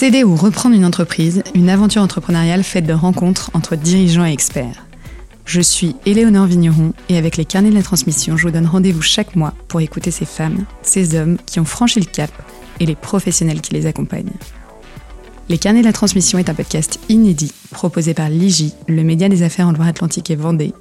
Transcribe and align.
Céder 0.00 0.24
ou 0.24 0.34
reprendre 0.34 0.74
une 0.74 0.86
entreprise, 0.86 1.42
une 1.54 1.68
aventure 1.68 2.00
entrepreneuriale 2.00 2.64
faite 2.64 2.86
de 2.86 2.94
rencontres 2.94 3.50
entre 3.52 3.76
dirigeants 3.76 4.24
et 4.24 4.32
experts. 4.32 4.86
Je 5.44 5.60
suis 5.60 5.94
Éléonore 6.06 6.46
Vigneron 6.46 6.94
et 7.10 7.18
avec 7.18 7.36
les 7.36 7.44
carnets 7.44 7.68
de 7.68 7.74
la 7.74 7.82
transmission, 7.82 8.38
je 8.38 8.44
vous 8.44 8.50
donne 8.50 8.64
rendez-vous 8.64 9.02
chaque 9.02 9.36
mois 9.36 9.52
pour 9.68 9.82
écouter 9.82 10.10
ces 10.10 10.24
femmes, 10.24 10.64
ces 10.80 11.14
hommes 11.16 11.36
qui 11.44 11.60
ont 11.60 11.66
franchi 11.66 12.00
le 12.00 12.06
cap 12.06 12.30
et 12.80 12.86
les 12.86 12.94
professionnels 12.94 13.60
qui 13.60 13.74
les 13.74 13.84
accompagnent. 13.84 14.32
Les 15.50 15.58
carnets 15.58 15.80
de 15.80 15.86
la 15.86 15.92
transmission 15.92 16.38
est 16.38 16.48
un 16.48 16.54
podcast 16.54 16.98
inédit 17.10 17.52
proposé 17.70 18.14
par 18.14 18.30
l'IGI, 18.30 18.72
le 18.88 19.04
média 19.04 19.28
des 19.28 19.42
affaires 19.42 19.68
en 19.68 19.72
Loire-Atlantique 19.72 20.30
et 20.30 20.36
Vendée, 20.36 20.72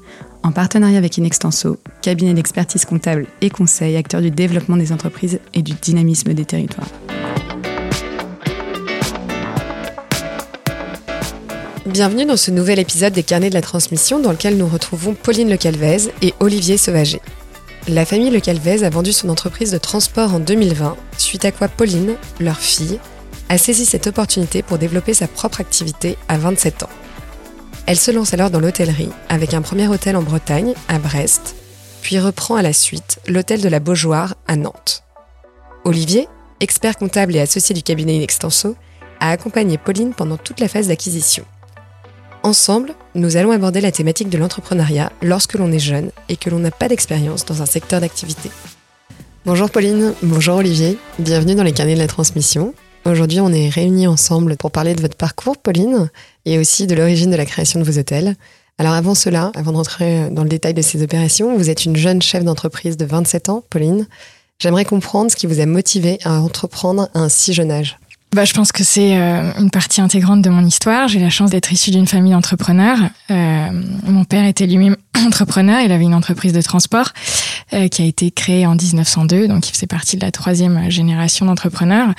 en 0.44 0.54
partenariat 0.54 0.98
avec 0.98 1.18
Inextenso, 1.18 1.76
cabinet 2.02 2.36
d'expertise 2.36 2.86
comptable 2.86 3.28
et 3.42 3.50
conseil, 3.50 3.98
acteur 3.98 4.22
du 4.22 4.32
développement 4.32 4.78
des 4.78 4.94
entreprises 4.94 5.42
et 5.54 5.62
du 5.62 5.74
dynamisme 5.74 6.34
des 6.34 6.46
territoires. 6.46 6.88
Bienvenue 11.90 12.28
dans 12.28 12.38
ce 12.38 12.52
nouvel 12.52 12.78
épisode 12.78 13.14
des 13.14 13.24
Carnets 13.24 13.50
de 13.50 13.56
la 13.56 13.64
Transmission 13.64 14.20
dans 14.20 14.30
lequel 14.30 14.58
nous 14.58 14.68
retrouvons 14.68 15.16
Pauline 15.16 15.50
Le 15.50 15.58
Calvez 15.58 16.12
et 16.22 16.36
Olivier 16.40 16.78
Sauvager. 16.78 17.20
La 17.88 18.06
famille 18.06 18.30
Le 18.30 18.40
Calvez 18.40 18.84
a 18.84 18.92
vendu 18.92 19.12
son 19.12 19.28
entreprise 19.28 19.72
de 19.72 19.80
transport 19.80 20.36
en 20.36 20.40
2020, 20.40 20.96
suite 21.18 21.46
à 21.46 21.52
quoi 21.52 21.68
Pauline, 21.68 22.16
leur 22.40 22.60
fille, 22.60 23.00
a 23.50 23.58
saisi 23.58 23.88
cette 23.88 24.06
opportunité 24.06 24.62
pour 24.62 24.78
développer 24.78 25.16
sa 25.16 25.28
propre 25.28 25.62
activité 25.62 26.16
à 26.28 26.38
27 26.38 26.84
ans. 26.84 26.90
Elle 27.88 27.98
se 27.98 28.12
lance 28.12 28.36
alors 28.36 28.52
dans 28.52 28.60
l'hôtellerie 28.60 29.10
avec 29.28 29.56
un 29.56 29.64
premier 29.64 29.88
hôtel 29.88 30.16
en 30.16 30.22
Bretagne, 30.22 30.76
à 30.90 31.00
Brest, 31.00 31.56
puis 32.04 32.20
reprend 32.20 32.56
à 32.56 32.62
la 32.62 32.74
suite 32.74 33.18
l'hôtel 33.28 33.62
de 33.62 33.70
la 33.70 33.80
Beaujoire 33.80 34.36
à 34.48 34.58
Nantes. 34.58 35.04
Olivier, 35.86 36.28
expert 36.60 36.98
comptable 36.98 37.36
et 37.36 37.42
associé 37.42 37.74
du 37.74 37.82
cabinet 37.82 38.16
Inextenso, 38.16 38.76
a 39.20 39.32
accompagné 39.32 39.80
Pauline 39.80 40.14
pendant 40.14 40.38
toute 40.38 40.60
la 40.60 40.68
phase 40.68 40.90
d'acquisition. 40.90 41.46
Ensemble, 42.42 42.96
nous 43.16 43.36
allons 43.36 43.52
aborder 43.52 43.82
la 43.82 43.92
thématique 43.92 44.30
de 44.30 44.38
l'entrepreneuriat 44.38 45.12
lorsque 45.22 45.56
l'on 45.56 45.72
est 45.74 45.80
jeune 45.80 46.12
et 46.30 46.38
que 46.38 46.50
l'on 46.50 46.60
n'a 46.60 46.72
pas 46.72 46.88
d'expérience 46.88 47.44
dans 47.44 47.62
un 47.62 47.66
secteur 47.66 48.00
d'activité. 48.00 48.50
Bonjour 49.46 49.70
Pauline, 49.70 50.14
bonjour 50.24 50.56
Olivier, 50.56 50.98
bienvenue 51.20 51.56
dans 51.56 51.64
les 51.64 51.74
carnets 51.74 51.96
de 51.96 52.00
la 52.00 52.08
transmission. 52.08 52.74
Aujourd'hui, 53.06 53.42
on 53.42 53.52
est 53.52 53.68
réunis 53.68 54.08
ensemble 54.08 54.56
pour 54.56 54.72
parler 54.72 54.96
de 54.96 55.02
votre 55.02 55.18
parcours, 55.18 55.58
Pauline, 55.58 56.10
et 56.46 56.58
aussi 56.58 56.88
de 56.88 56.96
l'origine 56.96 57.32
de 57.32 57.36
la 57.36 57.46
création 57.46 57.80
de 57.80 57.86
vos 57.86 58.00
hôtels. 58.00 58.36
Alors 58.78 58.94
avant 58.94 59.16
cela, 59.16 59.52
avant 59.56 59.74
de 59.74 59.78
rentrer 59.78 60.30
dans 60.30 60.44
le 60.44 60.50
détail 60.50 60.74
de 60.74 60.82
ces 60.82 61.04
opérations, 61.04 61.58
vous 61.58 61.70
êtes 61.70 61.84
une 61.84 61.98
jeune 61.98 62.22
chef 62.22 62.46
d'entreprise 62.46 62.96
de 62.96 63.06
27 63.06 63.50
ans, 63.50 63.64
Pauline. 63.70 64.08
J'aimerais 64.60 64.86
comprendre 64.86 65.30
ce 65.30 65.36
qui 65.36 65.46
vous 65.46 65.60
a 65.60 65.66
motivé 65.66 66.20
à 66.24 66.40
entreprendre 66.40 67.10
à 67.14 67.20
un 67.20 67.30
si 67.30 67.54
jeune 67.54 67.72
âge 67.72 68.00
bah, 68.32 68.46
je 68.46 68.54
pense 68.54 68.72
que 68.72 68.84
c'est 68.84 69.18
euh, 69.18 69.52
une 69.58 69.72
partie 69.72 70.02
intégrante 70.02 70.44
de 70.44 70.50
mon 70.50 70.64
histoire. 70.64 71.08
J'ai 71.08 71.20
la 71.20 71.32
chance 71.32 71.50
d'être 71.50 71.72
issue 71.74 71.90
d'une 71.90 72.06
famille 72.06 72.34
d'entrepreneurs. 72.34 73.00
Euh, 73.32 73.68
mon 74.04 74.24
père 74.24 74.46
était 74.46 74.68
lui-même 74.68 74.98
entrepreneur. 75.26 75.82
Il 75.82 75.92
avait 75.92 76.04
une 76.04 76.14
entreprise 76.14 76.54
de 76.54 76.62
transport 76.62 77.12
euh, 77.74 77.88
qui 77.88 78.04
a 78.04 78.06
été 78.06 78.30
créée 78.30 78.68
en 78.68 78.76
1902, 78.76 79.48
donc 79.48 79.68
il 79.68 79.74
faisait 79.74 79.88
partie 79.88 80.16
de 80.16 80.22
la 80.24 80.32
troisième 80.32 80.92
génération 80.92 81.48
d'entrepreneurs. 81.48 82.10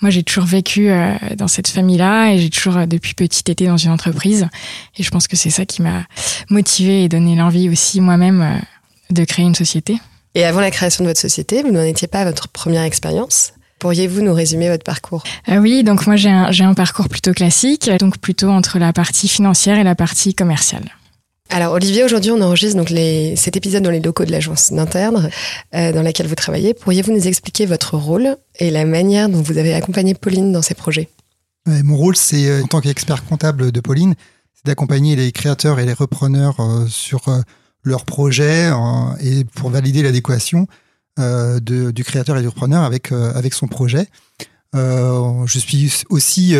Moi, 0.00 0.10
j'ai 0.10 0.22
toujours 0.22 0.46
vécu 0.46 0.88
euh, 0.88 1.12
dans 1.36 1.48
cette 1.48 1.68
famille-là 1.68 2.32
et 2.32 2.38
j'ai 2.38 2.48
toujours, 2.48 2.86
depuis 2.86 3.12
petite, 3.12 3.50
été 3.50 3.66
dans 3.66 3.76
une 3.76 3.90
entreprise. 3.90 4.48
Et 4.96 5.02
je 5.02 5.10
pense 5.10 5.28
que 5.28 5.36
c'est 5.36 5.50
ça 5.50 5.66
qui 5.66 5.82
m'a 5.82 6.04
motivée 6.48 7.04
et 7.04 7.08
donné 7.10 7.36
l'envie 7.36 7.68
aussi 7.68 8.00
moi-même 8.00 8.62
de 9.10 9.24
créer 9.24 9.44
une 9.44 9.54
société. 9.54 9.98
Et 10.34 10.44
avant 10.44 10.60
la 10.60 10.70
création 10.70 11.04
de 11.04 11.10
votre 11.10 11.20
société, 11.20 11.62
vous 11.62 11.72
n'en 11.72 11.82
étiez 11.82 12.08
pas 12.08 12.20
à 12.20 12.24
votre 12.24 12.48
première 12.48 12.84
expérience? 12.84 13.52
Pourriez-vous 13.78 14.22
nous 14.22 14.34
résumer 14.34 14.68
votre 14.68 14.84
parcours? 14.84 15.22
Euh, 15.48 15.58
Oui, 15.58 15.84
donc 15.84 16.06
moi 16.06 16.16
j'ai 16.16 16.30
un, 16.30 16.50
un 16.50 16.74
parcours 16.74 17.08
plutôt 17.08 17.32
classique, 17.32 17.90
donc 17.98 18.18
plutôt 18.18 18.48
entre 18.48 18.78
la 18.78 18.92
partie 18.92 19.28
financière 19.28 19.78
et 19.78 19.84
la 19.84 19.94
partie 19.94 20.34
commerciale. 20.34 20.84
Alors 21.50 21.72
Olivier, 21.72 22.04
aujourd'hui 22.04 22.30
on 22.30 22.40
enregistre 22.42 22.76
donc 22.76 22.90
les, 22.90 23.34
cet 23.36 23.56
épisode 23.56 23.82
dans 23.82 23.90
les 23.90 24.00
locaux 24.00 24.26
de 24.26 24.30
l'agence 24.30 24.70
d'Interne 24.70 25.30
euh, 25.74 25.92
dans 25.92 26.02
laquelle 26.02 26.26
vous 26.26 26.34
travaillez. 26.34 26.74
Pourriez-vous 26.74 27.12
nous 27.12 27.26
expliquer 27.26 27.64
votre 27.64 27.96
rôle 27.96 28.36
et 28.58 28.70
la 28.70 28.84
manière 28.84 29.30
dont 29.30 29.40
vous 29.40 29.56
avez 29.56 29.72
accompagné 29.72 30.14
Pauline 30.14 30.52
dans 30.52 30.60
ses 30.62 30.74
projets? 30.74 31.08
Mon 31.66 31.96
rôle, 31.96 32.16
c'est 32.16 32.48
euh, 32.48 32.62
en 32.64 32.66
tant 32.66 32.80
qu'expert 32.80 33.24
comptable 33.24 33.72
de 33.72 33.80
Pauline, 33.80 34.14
c'est 34.54 34.66
d'accompagner 34.66 35.16
les 35.16 35.32
créateurs 35.32 35.80
et 35.80 35.86
les 35.86 35.92
repreneurs 35.92 36.60
euh, 36.60 36.86
sur 36.86 37.28
euh, 37.28 37.40
leurs 37.82 38.04
projets 38.04 38.70
et 39.22 39.44
pour 39.44 39.70
valider 39.70 40.02
l'adéquation 40.02 40.62
euh, 40.62 40.87
de, 41.18 41.90
du 41.90 42.04
créateur 42.04 42.36
et 42.36 42.42
du 42.42 42.48
repreneur 42.48 42.82
avec, 42.82 43.12
euh, 43.12 43.32
avec 43.34 43.54
son 43.54 43.66
projet. 43.66 44.06
Euh, 44.74 45.46
je 45.46 45.58
suis 45.58 46.04
aussi 46.10 46.54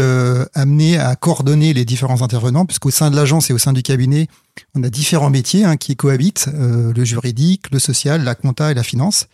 amené 0.55 0.99
à 0.99 1.15
coordonner 1.17 1.75
les 1.75 1.85
différents 1.85 2.23
intervenants, 2.23 2.65
puisqu'au 2.67 2.91
sein 2.91 3.11
de 3.11 3.17
l'agence 3.17 3.51
et 3.51 3.53
au 3.53 3.59
sein 3.59 3.73
du 3.73 3.83
cabinet, 3.83 4.29
on 4.75 4.83
a 4.83 4.89
différents 4.89 5.31
métiers 5.31 5.65
hein, 5.65 5.77
qui 5.77 5.95
cohabitent, 5.95 6.49
le 6.55 7.05
juridique, 7.05 7.71
le 7.71 7.79
social, 7.79 8.25
la 8.25 8.35
compta 8.35 8.71
et 8.71 8.75
la 8.75 8.83
finance. 8.83 9.27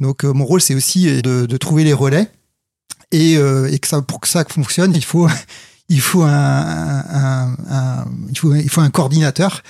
Donc 0.00 0.24
mon 0.24 0.44
rôle, 0.44 0.60
c'est 0.60 0.74
aussi 0.74 1.22
de, 1.22 1.46
de, 1.46 1.56
trouver 1.56 1.84
les 1.84 1.94
relais. 1.94 2.30
Et, 3.10 3.34
et 3.34 3.78
que 3.78 3.88
ça, 3.88 4.02
pour 4.02 4.20
que 4.20 4.28
ça 4.28 4.44
fonctionne, 4.44 4.94
il 4.94 5.04
faut, 5.04 5.26
il 5.88 6.02
faut 6.02 6.22
un, 6.22 7.56
il 8.28 8.38
faut, 8.38 8.54
il 8.54 8.68
faut 8.68 8.82
un 8.82 8.90
coordinateur 8.90 9.62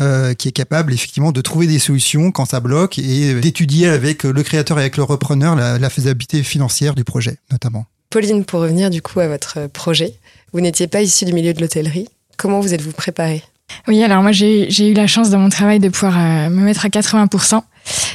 euh, 0.00 0.34
qui 0.34 0.48
est 0.48 0.52
capable 0.52 0.92
effectivement 0.92 1.32
de 1.32 1.40
trouver 1.40 1.66
des 1.66 1.78
solutions 1.78 2.32
quand 2.32 2.46
ça 2.46 2.60
bloque 2.60 2.98
et 2.98 3.34
d'étudier 3.34 3.88
avec 3.88 4.24
le 4.24 4.42
créateur 4.42 4.78
et 4.78 4.82
avec 4.82 4.96
le 4.96 5.04
repreneur 5.04 5.54
la, 5.54 5.78
la, 5.78 5.90
faisabilité 5.90 6.42
financière 6.42 6.94
du 6.94 7.04
projet 7.04 7.38
notamment. 7.52 7.86
Pauline, 8.10 8.44
pour 8.44 8.60
revenir 8.60 8.90
du 8.90 9.02
coup 9.02 9.20
à 9.20 9.28
votre 9.28 9.66
projet, 9.68 10.14
vous 10.52 10.60
n'étiez 10.60 10.86
pas 10.86 11.02
issu 11.02 11.24
du 11.24 11.32
milieu 11.32 11.52
de 11.52 11.60
l'hôtellerie. 11.60 12.08
Comment 12.36 12.60
vous 12.60 12.74
êtes-vous 12.74 12.92
préparé 12.92 13.42
Oui, 13.86 14.02
alors 14.02 14.22
moi 14.22 14.32
j'ai 14.32 14.90
eu 14.90 14.94
la 14.94 15.06
chance 15.06 15.30
dans 15.30 15.38
mon 15.38 15.50
travail 15.50 15.78
de 15.78 15.88
pouvoir 15.88 16.16
euh, 16.18 16.48
me 16.48 16.62
mettre 16.62 16.86
à 16.86 16.88
80% 16.88 17.60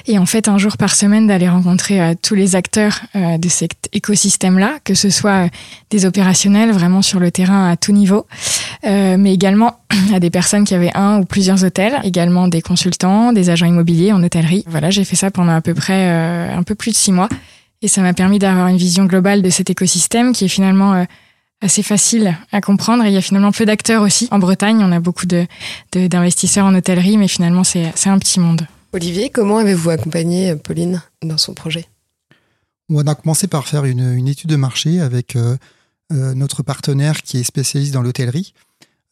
et 0.08 0.18
en 0.18 0.26
fait 0.26 0.48
un 0.48 0.58
jour 0.58 0.78
par 0.78 0.96
semaine 0.96 1.28
d'aller 1.28 1.48
rencontrer 1.48 2.02
euh, 2.02 2.14
tous 2.20 2.34
les 2.34 2.56
acteurs 2.56 3.02
euh, 3.16 3.38
de 3.38 3.50
cet 3.50 3.90
écosystème-là, 3.94 4.80
que 4.84 4.96
ce 4.96 5.10
soit 5.10 5.46
euh, 5.46 5.50
des 5.92 6.06
opérationnels 6.06 6.72
vraiment 6.72 7.02
sur 7.02 7.20
le 7.20 7.30
terrain 7.30 7.70
à 7.70 7.78
tout 7.78 7.92
niveau, 7.92 8.26
euh, 8.86 9.18
mais 9.18 9.34
également 9.34 9.80
à 10.14 10.20
des 10.20 10.32
personnes 10.32 10.64
qui 10.64 10.74
avaient 10.74 10.96
un 10.96 11.20
ou 11.20 11.26
plusieurs 11.26 11.64
hôtels, 11.64 12.00
également 12.04 12.48
des 12.48 12.62
consultants, 12.62 13.32
des 13.32 13.52
agents 13.52 13.68
immobiliers 13.68 14.12
en 14.12 14.24
hôtellerie. 14.24 14.64
Voilà, 14.68 14.90
j'ai 14.90 15.04
fait 15.04 15.16
ça 15.16 15.30
pendant 15.30 15.54
à 15.54 15.62
peu 15.62 15.76
près 15.76 16.10
euh, 16.10 16.58
un 16.58 16.64
peu 16.64 16.74
plus 16.74 16.92
de 16.92 16.98
six 16.98 17.12
mois 17.12 17.30
et 17.82 17.88
ça 17.88 18.02
m'a 18.02 18.14
permis 18.14 18.40
d'avoir 18.40 18.68
une 18.68 18.78
vision 18.78 19.06
globale 19.06 19.42
de 19.42 19.50
cet 19.50 19.70
écosystème 19.70 20.34
qui 20.34 20.46
est 20.46 20.50
finalement 20.50 21.06
assez 21.62 21.84
facile 21.84 22.38
à 22.52 22.62
comprendre. 22.62 23.04
Et 23.04 23.08
il 23.08 23.14
y 23.14 23.18
a 23.18 23.22
finalement 23.22 23.52
peu 23.52 23.66
d'acteurs 23.66 24.02
aussi. 24.02 24.28
En 24.32 24.40
Bretagne, 24.40 24.78
on 24.82 24.92
a 24.92 25.00
beaucoup 25.00 25.26
de, 25.26 25.46
d'investisseurs 25.94 26.66
en 26.66 26.76
hôtellerie, 26.76 27.18
mais 27.18 27.28
finalement, 27.28 27.64
c'est, 27.64 27.92
c'est 27.96 28.10
un 28.10 28.20
petit 28.20 28.40
monde. 28.40 28.68
Olivier, 28.94 29.30
comment 29.30 29.58
avez-vous 29.58 29.90
accompagné 29.92 30.56
Pauline 30.56 31.02
dans 31.22 31.38
son 31.38 31.54
projet? 31.54 31.86
On 32.90 33.06
a 33.06 33.16
commencé 33.16 33.48
par 33.48 33.68
faire 33.68 33.86
une, 33.86 34.14
une 34.14 34.28
étude 34.28 34.50
de 34.50 34.56
marché 34.56 35.00
avec 35.00 35.36
euh, 35.36 35.58
euh, 36.12 36.34
notre 36.34 36.64
partenaire 36.64 37.22
qui 37.22 37.38
est 37.38 37.44
spécialiste 37.44 37.94
dans 37.94 38.02
l'hôtellerie. 38.02 38.54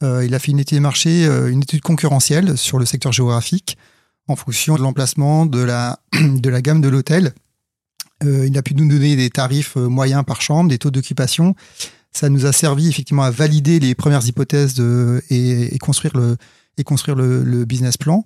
Euh, 0.03 0.25
il 0.25 0.35
a 0.35 0.39
fait 0.39 0.51
une 0.51 0.59
étude 0.59 0.77
de 0.77 0.83
marché, 0.83 1.25
euh, 1.25 1.51
une 1.51 1.61
étude 1.61 1.81
concurrentielle 1.81 2.57
sur 2.57 2.77
le 2.77 2.85
secteur 2.85 3.11
géographique 3.11 3.77
en 4.27 4.35
fonction 4.35 4.75
de 4.75 4.81
l'emplacement, 4.81 5.45
de 5.45 5.59
la, 5.59 5.99
de 6.13 6.49
la 6.49 6.61
gamme 6.61 6.81
de 6.81 6.87
l'hôtel. 6.87 7.33
Euh, 8.23 8.47
il 8.47 8.57
a 8.57 8.61
pu 8.61 8.75
nous 8.75 8.87
donner 8.87 9.15
des 9.15 9.29
tarifs 9.29 9.75
moyens 9.75 10.23
par 10.25 10.41
chambre, 10.41 10.69
des 10.69 10.77
taux 10.77 10.91
d'occupation. 10.91 11.55
Ça 12.17 12.29
nous 12.29 12.47
a 12.47 12.51
servi 12.51 12.87
effectivement 12.87 13.21
à 13.21 13.29
valider 13.29 13.79
les 13.79 13.93
premières 13.93 14.25
hypothèses 14.25 14.81
et, 15.29 15.77
construire 15.79 16.17
le, 16.17 16.35
et 16.79 16.83
construire 16.83 17.15
le, 17.15 17.63
business 17.63 17.95
plan. 17.95 18.25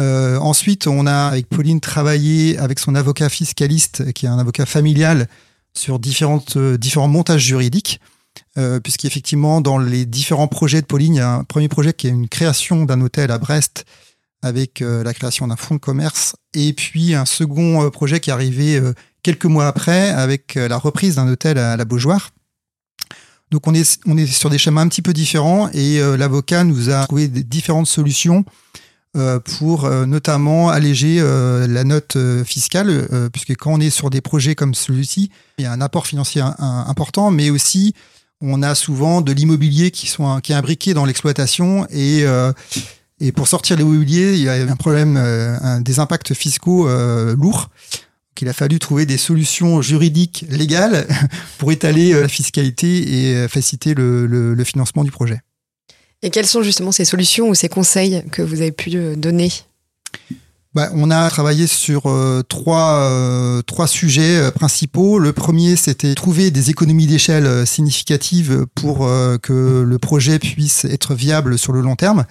Euh, 0.00 0.38
ensuite, 0.38 0.88
on 0.88 1.06
a 1.06 1.28
avec 1.28 1.48
Pauline 1.48 1.78
travaillé 1.78 2.58
avec 2.58 2.80
son 2.80 2.96
avocat 2.96 3.28
fiscaliste, 3.28 4.12
qui 4.12 4.26
est 4.26 4.28
un 4.28 4.40
avocat 4.40 4.66
familial, 4.66 5.28
sur 5.72 6.00
différentes, 6.00 6.56
euh, 6.56 6.76
différents 6.76 7.06
montages 7.06 7.44
juridiques. 7.44 8.00
Euh, 8.56 8.80
puisqu'effectivement, 8.80 9.60
dans 9.60 9.78
les 9.78 10.04
différents 10.04 10.48
projets 10.48 10.80
de 10.80 10.86
Pauline, 10.86 11.14
il 11.14 11.18
y 11.18 11.20
a 11.20 11.34
un 11.34 11.44
premier 11.44 11.68
projet 11.68 11.92
qui 11.92 12.08
est 12.08 12.10
une 12.10 12.28
création 12.28 12.86
d'un 12.86 13.00
hôtel 13.00 13.30
à 13.30 13.38
Brest 13.38 13.84
avec 14.42 14.80
la 14.80 15.14
création 15.14 15.46
d'un 15.46 15.56
fonds 15.56 15.76
de 15.76 15.80
commerce, 15.80 16.34
et 16.54 16.72
puis 16.72 17.14
un 17.14 17.24
second 17.24 17.88
projet 17.90 18.18
qui 18.18 18.30
est 18.30 18.32
arrivé 18.32 18.80
quelques 19.24 19.46
mois 19.46 19.66
après 19.66 20.10
avec 20.10 20.54
la 20.54 20.76
reprise 20.76 21.16
d'un 21.16 21.26
hôtel 21.26 21.58
à 21.58 21.76
la 21.76 21.84
Beaujoire. 21.84 22.30
Donc 23.50 23.66
on 23.66 23.74
est, 23.74 24.00
on 24.06 24.16
est 24.18 24.26
sur 24.26 24.50
des 24.50 24.58
schémas 24.58 24.82
un 24.82 24.88
petit 24.88 25.02
peu 25.02 25.12
différents 25.12 25.70
et 25.72 26.00
l'avocat 26.16 26.64
nous 26.64 26.90
a 26.90 27.06
trouvé 27.06 27.28
différentes 27.28 27.86
solutions 27.86 28.44
euh, 29.16 29.40
pour 29.40 29.86
euh, 29.86 30.04
notamment 30.04 30.68
alléger 30.68 31.16
euh, 31.18 31.66
la 31.66 31.82
note 31.82 32.18
fiscale, 32.44 33.08
puisque 33.32 33.56
quand 33.56 33.72
on 33.72 33.80
est 33.80 33.90
sur 33.90 34.10
des 34.10 34.20
projets 34.20 34.54
comme 34.54 34.74
celui-ci, 34.74 35.30
il 35.58 35.64
y 35.64 35.66
a 35.66 35.72
un 35.72 35.80
apport 35.80 36.06
financier 36.06 36.42
important, 36.58 37.30
mais 37.30 37.50
aussi 37.50 37.94
on 38.40 38.62
a 38.62 38.74
souvent 38.74 39.20
de 39.22 39.32
l'immobilier 39.32 39.90
qui, 39.90 40.14
qui 40.42 40.52
est 40.52 40.54
imbriqué 40.54 40.94
dans 40.94 41.04
l'exploitation 41.04 41.86
et, 41.90 42.24
et 43.20 43.32
pour 43.32 43.48
sortir 43.48 43.76
l'immobilier, 43.76 44.34
il 44.34 44.40
y 44.40 44.48
a 44.48 44.52
un 44.52 44.76
problème, 44.76 45.18
des 45.80 45.98
impacts 45.98 46.34
fiscaux 46.34 46.88
lourds. 47.34 47.70
Qu'il 48.38 48.48
a 48.48 48.52
fallu 48.52 48.78
trouver 48.78 49.04
des 49.04 49.18
solutions 49.18 49.82
juridiques 49.82 50.46
légales 50.48 51.06
pour 51.58 51.72
étaler 51.72 52.12
la 52.12 52.28
fiscalité 52.28 53.32
et 53.32 53.48
faciliter 53.48 53.94
le 53.94 54.64
financement 54.64 55.04
du 55.04 55.10
projet. 55.10 55.40
Et 56.22 56.30
quelles 56.30 56.46
sont 56.46 56.62
justement 56.62 56.92
ces 56.92 57.04
solutions 57.04 57.48
ou 57.48 57.54
ces 57.54 57.68
conseils 57.68 58.24
que 58.32 58.42
vous 58.42 58.60
avez 58.60 58.72
pu 58.72 58.90
donner? 59.16 59.52
Bah, 60.74 60.90
on 60.94 61.10
a 61.10 61.30
travaillé 61.30 61.66
sur 61.66 62.06
euh, 62.06 62.42
trois, 62.46 63.00
euh, 63.00 63.62
trois 63.62 63.86
sujets 63.86 64.36
euh, 64.36 64.50
principaux. 64.50 65.18
Le 65.18 65.32
premier, 65.32 65.76
c'était 65.76 66.14
trouver 66.14 66.50
des 66.50 66.70
économies 66.70 67.06
d'échelle 67.06 67.66
significatives 67.66 68.66
pour 68.74 69.08
que 69.42 69.82
le 69.86 69.98
projet 69.98 70.38
puisse 70.38 70.84
être 70.84 71.14
viable 71.14 71.58
sur 71.58 71.72
le 71.72 71.80
long 71.80 71.96
terme. 71.96 72.26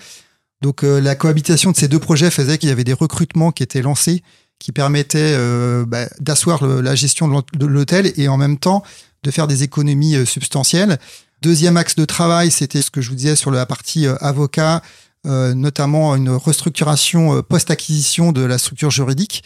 Donc 0.61 0.81
la 0.81 1.15
cohabitation 1.15 1.71
de 1.71 1.75
ces 1.75 1.87
deux 1.87 1.99
projets 1.99 2.31
faisait 2.31 2.57
qu'il 2.57 2.69
y 2.69 2.71
avait 2.71 2.83
des 2.83 2.93
recrutements 2.93 3.51
qui 3.51 3.63
étaient 3.63 3.81
lancés, 3.81 4.23
qui 4.59 4.71
permettaient 4.71 5.37
bah, 5.85 6.07
d'asseoir 6.19 6.65
la 6.65 6.95
gestion 6.95 7.27
de 7.27 7.65
l'hôtel 7.65 8.11
et 8.15 8.27
en 8.27 8.37
même 8.37 8.57
temps 8.57 8.83
de 9.23 9.31
faire 9.31 9.47
des 9.47 9.63
économies 9.63 10.25
substantielles. 10.25 10.97
Deuxième 11.41 11.77
axe 11.77 11.95
de 11.95 12.05
travail, 12.05 12.49
c'était 12.49 12.81
ce 12.81 12.89
que 12.89 13.01
je 13.01 13.09
vous 13.09 13.15
disais 13.15 13.35
sur 13.35 13.51
la 13.51 13.65
partie 13.65 14.07
avocat, 14.07 14.81
euh, 15.27 15.53
notamment 15.53 16.15
une 16.15 16.29
restructuration 16.29 17.37
euh, 17.37 17.41
post-acquisition 17.41 18.31
de 18.31 18.41
la 18.41 18.57
structure 18.57 18.91
juridique 18.91 19.43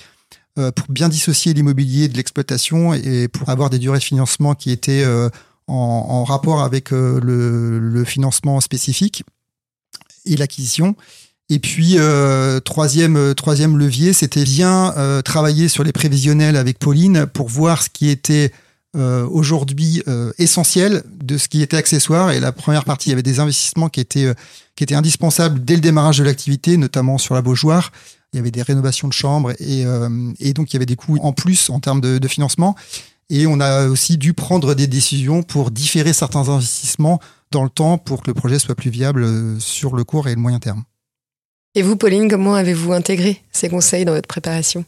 euh, 0.60 0.72
pour 0.72 0.88
bien 0.90 1.10
dissocier 1.10 1.54
l'immobilier 1.54 2.08
de 2.08 2.16
l'exploitation 2.16 2.94
et 2.94 3.28
pour 3.28 3.50
avoir 3.50 3.70
des 3.70 3.80
durées 3.80 3.98
de 3.98 4.04
financement 4.04 4.54
qui 4.54 4.70
étaient 4.70 5.06
en, 5.68 6.24
rapport 6.24 6.62
avec 6.62 6.92
le, 6.92 8.04
financement 8.06 8.60
spécifique 8.62 9.24
et 10.26 10.36
l'acquisition. 10.36 10.96
Et 11.54 11.60
puis, 11.60 11.98
troisième, 12.64 13.36
troisième 13.36 13.78
levier, 13.78 14.14
c'était 14.14 14.46
bien 14.46 14.96
travailler 15.26 15.68
sur 15.68 15.84
les 15.84 15.92
prévisionnels 15.92 16.56
avec 16.56 16.80
Pauline 16.80 17.26
pour 17.26 17.50
voir 17.50 17.84
ce 17.84 17.90
qui 17.90 18.10
était 18.10 18.54
aujourd'hui 18.96 20.02
essentiel 20.38 21.04
de 21.22 21.38
ce 21.38 21.50
qui 21.50 21.62
était 21.62 21.76
accessoire. 21.76 22.32
Et 22.32 22.40
la 22.40 22.54
première 22.54 22.86
partie, 22.86 23.10
il 23.10 23.12
y 23.12 23.14
avait 23.14 23.22
des 23.22 23.42
investissements 23.42 23.90
qui 23.90 24.00
étaient 24.00 24.34
qui 24.76 24.84
était 24.84 24.96
indispensable 24.96 25.64
dès 25.64 25.76
le 25.76 25.82
démarrage 25.82 26.18
de 26.18 26.24
l'activité, 26.24 26.78
notamment 26.78 27.18
sur 27.18 27.36
la 27.36 27.42
Beaujoire. 27.42 27.92
Il 28.34 28.38
y 28.38 28.40
avait 28.40 28.52
des 28.52 28.62
rénovations 28.62 29.08
de 29.08 29.14
chambres 29.14 29.52
et, 29.60 29.86
euh, 29.86 30.10
donc 30.56 30.72
il 30.72 30.74
y 30.74 30.78
avait 30.78 30.86
des 30.86 30.96
coûts 30.96 31.18
en 31.22 31.34
plus 31.34 31.70
en 31.70 31.80
termes 31.80 32.02
de, 32.02 32.28
financement. 32.28 32.76
Et 33.30 33.46
on 33.48 33.60
a 33.60 33.88
aussi 33.88 34.18
dû 34.18 34.34
prendre 34.34 34.74
des 34.74 34.88
décisions 34.88 35.44
pour 35.44 35.72
différer 35.72 36.14
certains 36.14 36.50
investissements 36.50 37.20
dans 37.52 37.64
le 37.64 37.70
temps 37.70 37.98
pour 37.98 38.22
que 38.24 38.28
le 38.30 38.34
projet 38.34 38.60
soit 38.60 38.76
plus 38.76 38.90
viable 38.90 39.24
euh, 39.24 39.60
sur 39.60 39.96
le 39.96 40.04
court 40.04 40.28
et 40.28 40.36
le 40.36 40.42
moyen 40.42 40.60
terme. 40.60 40.84
Et 41.74 41.84
vous, 41.84 41.96
Pauline, 41.96 42.30
comment 42.30 42.56
avez-vous 42.56 42.92
intégré 42.92 43.42
ces 43.52 43.70
conseils 43.70 44.04
dans 44.04 44.14
votre 44.14 44.28
préparation? 44.28 44.84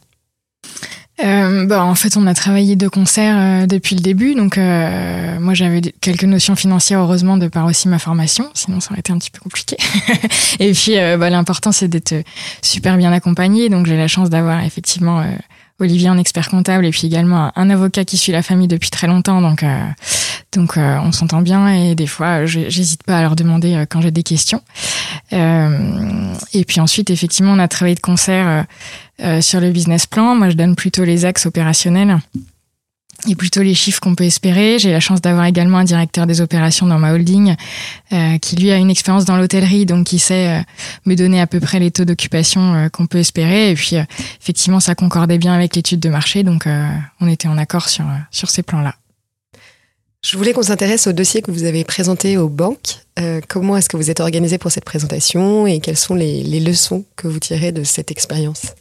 Euh, 1.24 1.64
bah, 1.64 1.84
en 1.84 1.94
fait, 1.94 2.16
on 2.16 2.26
a 2.26 2.34
travaillé 2.34 2.76
de 2.76 2.88
concert 2.88 3.36
euh, 3.38 3.66
depuis 3.66 3.94
le 3.94 4.02
début. 4.02 4.34
Donc, 4.34 4.58
euh, 4.58 5.38
moi, 5.40 5.54
j'avais 5.54 5.80
quelques 5.80 6.24
notions 6.24 6.56
financières, 6.56 7.00
heureusement, 7.00 7.38
de 7.38 7.48
par 7.48 7.66
aussi 7.66 7.88
ma 7.88 7.98
formation. 7.98 8.50
Sinon, 8.52 8.80
ça 8.80 8.90
aurait 8.90 9.00
été 9.00 9.12
un 9.12 9.18
petit 9.18 9.30
peu 9.30 9.40
compliqué. 9.40 9.76
et 10.58 10.72
puis, 10.72 10.96
bah, 11.18 11.30
l'important, 11.30 11.72
c'est 11.72 11.88
d'être 11.88 12.14
super 12.62 12.96
bien 12.98 13.12
accompagné. 13.12 13.68
Donc, 13.70 13.86
j'ai 13.86 13.96
la 13.96 14.08
chance 14.08 14.28
d'avoir 14.28 14.62
effectivement 14.64 15.24
Olivier 15.80 16.08
en 16.08 16.18
expert 16.18 16.48
comptable 16.48 16.86
et 16.86 16.90
puis 16.90 17.06
également 17.06 17.50
un 17.56 17.70
avocat 17.70 18.04
qui 18.04 18.16
suit 18.16 18.32
la 18.32 18.42
famille 18.42 18.68
depuis 18.68 18.90
très 18.90 19.06
longtemps. 19.06 19.40
Donc, 19.40 19.64
donc 20.52 20.76
on 20.76 21.10
s'entend 21.10 21.42
bien 21.42 21.68
et 21.68 21.94
des 21.94 22.06
fois, 22.06 22.46
j'hésite 22.46 23.02
pas 23.02 23.18
à 23.18 23.22
leur 23.22 23.34
demander 23.34 23.84
quand 23.90 24.00
j'ai 24.00 24.12
des 24.12 24.22
questions. 24.22 24.62
et 25.32 26.64
puis 26.64 26.80
ensuite, 26.80 27.10
effectivement, 27.10 27.52
on 27.52 27.58
a 27.58 27.66
travaillé 27.66 27.96
de 27.96 28.00
concert 28.00 28.66
euh, 29.20 29.40
sur 29.40 29.60
le 29.60 29.70
business 29.70 30.06
plan, 30.06 30.34
moi 30.34 30.50
je 30.50 30.56
donne 30.56 30.74
plutôt 30.74 31.04
les 31.04 31.24
axes 31.24 31.46
opérationnels 31.46 32.18
et 33.28 33.34
plutôt 33.34 33.62
les 33.62 33.74
chiffres 33.74 34.00
qu'on 34.00 34.14
peut 34.14 34.24
espérer. 34.24 34.78
J'ai 34.78 34.92
la 34.92 35.00
chance 35.00 35.20
d'avoir 35.20 35.46
également 35.46 35.78
un 35.78 35.84
directeur 35.84 36.26
des 36.26 36.40
opérations 36.40 36.86
dans 36.86 36.98
ma 36.98 37.12
holding 37.12 37.54
euh, 38.12 38.38
qui 38.38 38.56
lui 38.56 38.70
a 38.70 38.76
une 38.76 38.90
expérience 38.90 39.24
dans 39.24 39.36
l'hôtellerie, 39.36 39.86
donc 39.86 40.06
qui 40.06 40.18
sait 40.18 40.48
euh, 40.48 40.62
me 41.06 41.14
donner 41.14 41.40
à 41.40 41.46
peu 41.46 41.60
près 41.60 41.78
les 41.78 41.90
taux 41.90 42.04
d'occupation 42.04 42.88
qu'on 42.92 43.06
peut 43.06 43.18
espérer. 43.18 43.70
Et 43.70 43.74
puis 43.74 43.96
effectivement, 44.40 44.80
ça 44.80 44.94
concordait 44.94 45.38
bien 45.38 45.52
avec 45.52 45.76
l'étude 45.76 46.00
de 46.00 46.08
marché, 46.08 46.42
donc 46.42 46.66
on 47.20 47.28
était 47.28 47.48
en 47.48 47.58
accord 47.58 47.88
sur, 47.88 48.04
sur 48.30 48.50
ces 48.50 48.62
plans-là. 48.62 48.94
Je 50.22 50.36
voulais 50.36 50.52
qu'on 50.52 50.62
s'intéresse 50.62 51.06
au 51.06 51.12
dossier 51.12 51.42
que 51.42 51.50
vous 51.50 51.64
avez 51.64 51.84
présenté 51.84 52.36
aux 52.36 52.48
banques. 52.48 52.98
comment 53.48 53.76
est-ce 53.76 53.88
que 53.88 53.96
vous 53.96 54.10
êtes 54.10 54.20
organisé 54.20 54.58
pour 54.58 54.70
cette 54.70 54.84
présentation 54.84 55.66
et 55.66 55.80
quelles 55.80 55.96
sont 55.96 56.14
les, 56.14 56.42
les 56.42 56.60
leçons 56.60 57.04
que 57.16 57.28
vous 57.28 57.38
tirez 57.38 57.72
de 57.72 57.84
cette 57.84 58.10
expérience? 58.10 58.74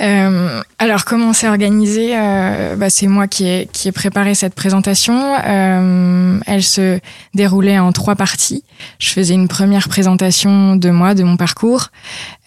Euh, 0.00 0.62
alors 0.78 1.04
comment 1.04 1.32
c'est 1.32 1.48
organisé 1.48 2.16
euh, 2.16 2.74
bah, 2.76 2.90
C'est 2.90 3.06
moi 3.06 3.28
qui 3.28 3.46
ai, 3.46 3.68
préparé 3.94 4.34
cette 4.34 4.54
présentation. 4.54 5.36
Euh, 5.44 6.40
elle 6.46 6.62
se 6.62 6.98
déroulait 7.34 7.78
en 7.78 7.92
trois 7.92 8.16
parties. 8.16 8.64
Je 8.98 9.10
faisais 9.10 9.34
une 9.34 9.48
première 9.48 9.88
présentation 9.88 10.76
de 10.76 10.90
moi, 10.90 11.14
de 11.14 11.22
mon 11.22 11.36
parcours, 11.36 11.88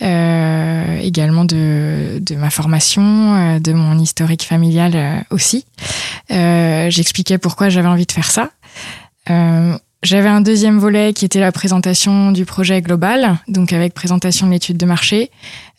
également 0.01 1.45
de, 1.45 2.35
ma 2.35 2.49
formation, 2.49 3.59
de 3.59 3.73
mon 3.73 3.97
historique 3.97 4.43
familial 4.43 5.25
aussi. 5.29 5.65
J'expliquais 6.29 7.37
pourquoi 7.37 7.69
j'avais 7.69 7.87
envie 7.87 8.05
de 8.05 8.11
faire 8.11 8.29
ça. 8.29 8.49
J'avais 10.05 10.29
un 10.29 10.41
deuxième 10.41 10.77
volet 10.77 11.13
qui 11.13 11.25
était 11.25 11.39
la 11.39 11.51
présentation 11.51 12.31
du 12.31 12.45
projet 12.45 12.79
global, 12.79 13.39
donc 13.47 13.73
avec 13.73 13.95
présentation 13.95 14.45
de 14.45 14.51
l'étude 14.51 14.77
de 14.77 14.85
marché, 14.85 15.31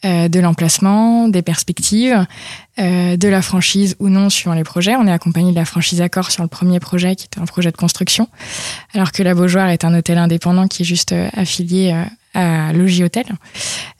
euh, 0.04 0.26
de 0.26 0.40
l'emplacement, 0.40 1.28
des 1.28 1.42
perspectives, 1.42 2.26
euh, 2.80 3.16
de 3.16 3.28
la 3.28 3.40
franchise 3.40 3.94
ou 4.00 4.08
non 4.08 4.28
suivant 4.28 4.54
les 4.54 4.64
projets. 4.64 4.96
On 4.96 5.06
est 5.06 5.12
accompagné 5.12 5.52
de 5.52 5.56
la 5.56 5.64
franchise 5.64 6.00
Accor 6.00 6.32
sur 6.32 6.42
le 6.42 6.48
premier 6.48 6.80
projet 6.80 7.14
qui 7.14 7.26
était 7.26 7.38
un 7.38 7.44
projet 7.44 7.70
de 7.70 7.76
construction, 7.76 8.28
alors 8.94 9.12
que 9.12 9.22
la 9.22 9.32
Beaujoire 9.32 9.68
est 9.68 9.84
un 9.84 9.96
hôtel 9.96 10.18
indépendant 10.18 10.66
qui 10.66 10.82
est 10.82 10.86
juste 10.86 11.12
euh, 11.12 11.28
affilié 11.32 11.94
à 12.36 12.72
Logis 12.72 13.02
Hôtel. 13.02 13.24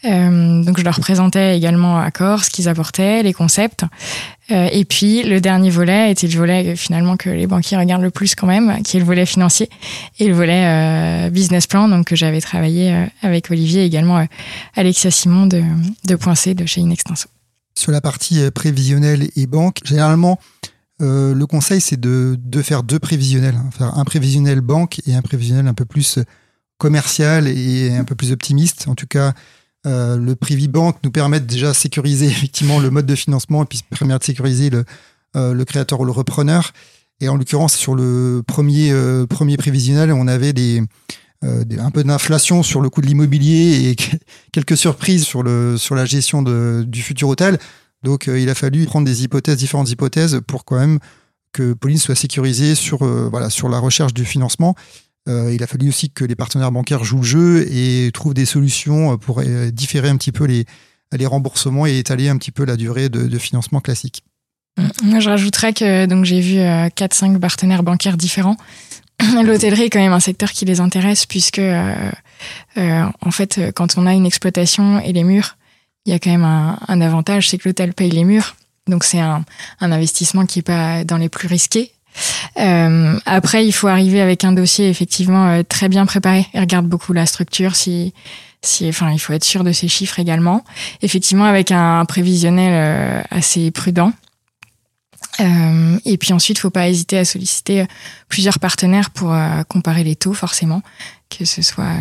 Euh, 0.04 0.62
donc 0.62 0.78
je 0.78 0.84
leur 0.84 1.00
présentais 1.00 1.56
également 1.56 1.98
à 1.98 2.10
corps 2.10 2.44
ce 2.44 2.50
qu'ils 2.50 2.68
apportaient, 2.68 3.22
les 3.22 3.32
concepts. 3.32 3.84
Euh, 4.50 4.68
et 4.70 4.84
puis 4.84 5.24
le 5.24 5.40
dernier 5.40 5.70
volet 5.70 6.12
était 6.12 6.28
le 6.28 6.38
volet 6.38 6.68
euh, 6.68 6.76
finalement 6.76 7.16
que 7.16 7.30
les 7.30 7.48
banquiers 7.48 7.76
regardent 7.76 8.02
le 8.02 8.10
plus 8.10 8.34
quand 8.34 8.46
même, 8.46 8.82
qui 8.84 8.96
est 8.96 9.00
le 9.00 9.06
volet 9.06 9.26
financier 9.26 9.68
et 10.20 10.28
le 10.28 10.34
volet 10.34 10.64
euh, 10.64 11.30
business 11.30 11.66
plan, 11.66 11.88
donc 11.88 12.06
que 12.06 12.14
j'avais 12.16 12.40
travaillé 12.40 13.06
avec 13.22 13.50
Olivier 13.50 13.82
et 13.82 13.86
également 13.86 14.24
Alexia 14.76 15.10
Simon 15.10 15.46
de, 15.46 15.62
de 16.04 16.14
Point 16.14 16.34
C 16.34 16.54
de 16.54 16.66
chez 16.66 16.80
Inextenso. 16.80 17.28
Sur 17.74 17.90
la 17.90 18.00
partie 18.00 18.50
prévisionnelle 18.52 19.28
et 19.34 19.46
banque, 19.46 19.80
généralement, 19.84 20.38
le 21.00 21.44
conseil 21.44 21.80
c'est 21.80 22.00
de, 22.00 22.38
de 22.38 22.62
faire 22.62 22.82
deux 22.82 22.98
prévisionnels, 22.98 23.56
hein. 23.56 23.70
faire 23.76 23.98
un 23.98 24.04
prévisionnel 24.04 24.60
banque 24.60 25.00
et 25.06 25.14
un 25.14 25.22
prévisionnel 25.22 25.66
un 25.66 25.74
peu 25.74 25.84
plus 25.84 26.20
commercial 26.78 27.48
et 27.48 27.94
un 27.94 28.04
peu 28.04 28.14
plus 28.14 28.32
optimiste. 28.32 28.86
En 28.88 28.94
tout 28.94 29.06
cas, 29.06 29.32
euh, 29.86 30.16
le 30.16 30.34
Privy 30.34 30.68
Bank 30.68 30.96
nous 31.04 31.10
permet 31.10 31.40
de 31.40 31.46
déjà 31.46 31.72
sécuriser 31.72 32.26
effectivement 32.30 32.80
le 32.80 32.90
mode 32.90 33.06
de 33.06 33.14
financement 33.14 33.62
et 33.62 33.66
puis 33.66 33.82
permet 33.98 34.18
de 34.18 34.24
sécuriser 34.24 34.70
le, 34.70 34.84
euh, 35.36 35.54
le 35.54 35.64
créateur 35.64 36.00
ou 36.00 36.04
le 36.04 36.12
repreneur. 36.12 36.72
Et 37.20 37.28
en 37.28 37.36
l'occurrence, 37.36 37.74
sur 37.74 37.94
le 37.94 38.42
premier, 38.46 38.90
euh, 38.90 39.26
prévisionnel, 39.26 40.12
on 40.12 40.28
avait 40.28 40.52
un 41.42 41.90
peu 41.90 42.04
d'inflation 42.04 42.62
sur 42.62 42.82
le 42.82 42.90
coût 42.90 43.00
de 43.00 43.06
l'immobilier 43.06 43.88
et 43.88 43.96
quelques 44.52 44.76
surprises 44.76 45.24
sur, 45.24 45.42
la 45.42 46.04
gestion 46.04 46.42
du 46.42 47.02
futur 47.02 47.28
hôtel. 47.28 47.58
Donc, 48.02 48.26
il 48.26 48.50
a 48.50 48.54
fallu 48.54 48.84
prendre 48.84 49.06
des 49.06 49.24
hypothèses, 49.24 49.56
différentes 49.56 49.90
hypothèses, 49.90 50.42
pour 50.46 50.66
quand 50.66 50.78
même 50.78 50.98
que 51.52 51.72
Pauline 51.72 51.96
soit 51.96 52.14
sécurisée 52.14 52.74
sur 52.74 53.00
la 53.02 53.78
recherche 53.78 54.12
du 54.12 54.26
financement 54.26 54.74
euh, 55.28 55.52
il 55.52 55.62
a 55.62 55.66
fallu 55.66 55.88
aussi 55.88 56.10
que 56.10 56.24
les 56.24 56.36
partenaires 56.36 56.72
bancaires 56.72 57.04
jouent 57.04 57.18
le 57.18 57.22
jeu 57.22 57.66
et 57.70 58.10
trouvent 58.12 58.34
des 58.34 58.46
solutions 58.46 59.16
pour 59.18 59.40
euh, 59.40 59.70
différer 59.70 60.08
un 60.08 60.16
petit 60.16 60.32
peu 60.32 60.44
les, 60.44 60.64
remboursements 61.26 61.86
et 61.86 61.98
étaler 61.98 62.28
un 62.28 62.36
petit 62.36 62.50
peu 62.50 62.64
la 62.64 62.76
durée 62.76 63.08
de, 63.08 63.38
financement 63.38 63.80
classique. 63.80 64.22
Moi, 65.02 65.20
je 65.20 65.30
rajouterais 65.30 65.72
que 65.72 66.04
donc 66.06 66.26
j'ai 66.26 66.40
vu 66.40 66.58
4-5 66.58 67.36
euh, 67.36 67.38
partenaires 67.38 67.82
bancaires 67.82 68.18
différents. 68.18 68.56
L'hôtellerie 69.44 69.84
est 69.84 69.90
quand 69.90 70.00
même 70.00 70.12
un 70.12 70.20
secteur 70.20 70.52
qui 70.52 70.66
les 70.66 70.80
intéresse 70.80 71.24
puisque, 71.24 71.62
en 72.76 73.30
fait, 73.30 73.72
quand 73.74 73.96
on 73.96 74.06
a 74.06 74.12
une 74.12 74.26
exploitation 74.26 75.00
et 75.00 75.12
les 75.12 75.24
murs, 75.24 75.56
il 76.04 76.12
y 76.12 76.14
a 76.14 76.18
quand 76.18 76.30
même 76.30 76.44
un, 76.44 76.78
un 76.86 77.00
avantage, 77.00 77.48
c'est 77.48 77.56
que 77.56 77.68
l'hôtel 77.68 77.94
paye 77.94 78.10
les 78.10 78.24
murs. 78.24 78.54
Donc 78.86 79.02
c'est 79.02 79.18
un, 79.18 79.44
un, 79.80 79.90
investissement 79.90 80.46
qui 80.46 80.60
est 80.60 80.62
pas 80.62 81.02
dans 81.02 81.16
les 81.16 81.28
plus 81.28 81.48
risqués 81.48 81.92
euh, 82.58 83.18
après, 83.26 83.66
il 83.66 83.72
faut 83.72 83.88
arriver 83.88 84.20
avec 84.20 84.44
un 84.44 84.52
dossier 84.52 84.88
effectivement 84.88 85.48
euh, 85.48 85.62
très 85.62 85.88
bien 85.88 86.06
préparé. 86.06 86.46
Il 86.54 86.60
regarde 86.60 86.86
beaucoup 86.86 87.12
la 87.12 87.26
structure, 87.26 87.76
si, 87.76 88.14
si, 88.62 88.88
enfin, 88.88 89.10
il 89.12 89.18
faut 89.18 89.32
être 89.32 89.44
sûr 89.44 89.64
de 89.64 89.72
ses 89.72 89.88
chiffres 89.88 90.18
également. 90.18 90.64
Effectivement, 91.02 91.44
avec 91.44 91.70
un 91.70 92.04
prévisionnel 92.04 92.72
euh, 92.72 93.22
assez 93.30 93.70
prudent. 93.70 94.12
Euh, 95.40 95.98
et 96.06 96.16
puis 96.16 96.32
ensuite, 96.32 96.58
il 96.58 96.60
faut 96.60 96.70
pas 96.70 96.88
hésiter 96.88 97.18
à 97.18 97.24
solliciter 97.24 97.86
plusieurs 98.28 98.58
partenaires 98.58 99.10
pour 99.10 99.36
comparer 99.68 100.02
les 100.02 100.16
taux, 100.16 100.32
forcément, 100.32 100.82
que 101.28 101.44
ce 101.44 101.60
soit 101.60 101.92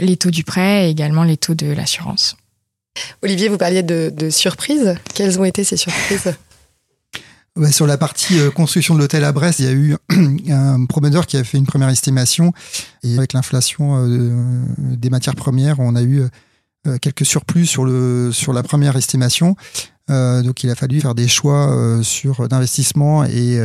les 0.00 0.16
taux 0.16 0.30
du 0.30 0.44
prêt 0.44 0.86
et 0.86 0.90
également 0.90 1.24
les 1.24 1.38
taux 1.38 1.54
de 1.54 1.72
l'assurance. 1.72 2.36
Olivier, 3.22 3.48
vous 3.48 3.58
parliez 3.58 3.82
de, 3.82 4.12
de 4.14 4.28
surprises. 4.28 4.96
Quelles 5.14 5.40
ont 5.40 5.44
été 5.44 5.64
ces 5.64 5.76
surprises? 5.76 6.34
Ouais, 7.56 7.70
sur 7.70 7.86
la 7.86 7.96
partie 7.96 8.40
euh, 8.40 8.50
construction 8.50 8.94
de 8.94 8.98
l'hôtel 8.98 9.22
à 9.22 9.30
Brest, 9.30 9.60
il 9.60 9.64
y 9.64 9.68
a 9.68 9.72
eu 9.72 9.96
un 10.50 10.86
promoteur 10.86 11.24
qui 11.24 11.36
a 11.36 11.44
fait 11.44 11.56
une 11.56 11.66
première 11.66 11.88
estimation 11.88 12.52
et 13.04 13.16
avec 13.16 13.32
l'inflation 13.32 13.94
euh, 13.96 14.64
des 14.76 15.08
matières 15.08 15.36
premières, 15.36 15.78
on 15.78 15.94
a 15.94 16.02
eu 16.02 16.22
euh, 16.88 16.98
quelques 16.98 17.24
surplus 17.24 17.66
sur 17.66 17.84
le 17.84 18.32
sur 18.32 18.52
la 18.52 18.64
première 18.64 18.96
estimation. 18.96 19.54
donc 20.08 20.64
il 20.64 20.70
a 20.70 20.74
fallu 20.74 21.00
faire 21.00 21.14
des 21.14 21.28
choix 21.28 22.00
sur 22.02 22.48
d'investissement 22.48 23.24
et 23.24 23.58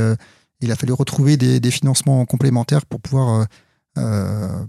il 0.62 0.72
a 0.72 0.76
fallu 0.76 0.94
retrouver 0.94 1.36
des, 1.36 1.60
des 1.60 1.72
financements 1.72 2.26
complémentaires 2.26 2.86
pour 2.86 3.02
pouvoir 3.02 3.48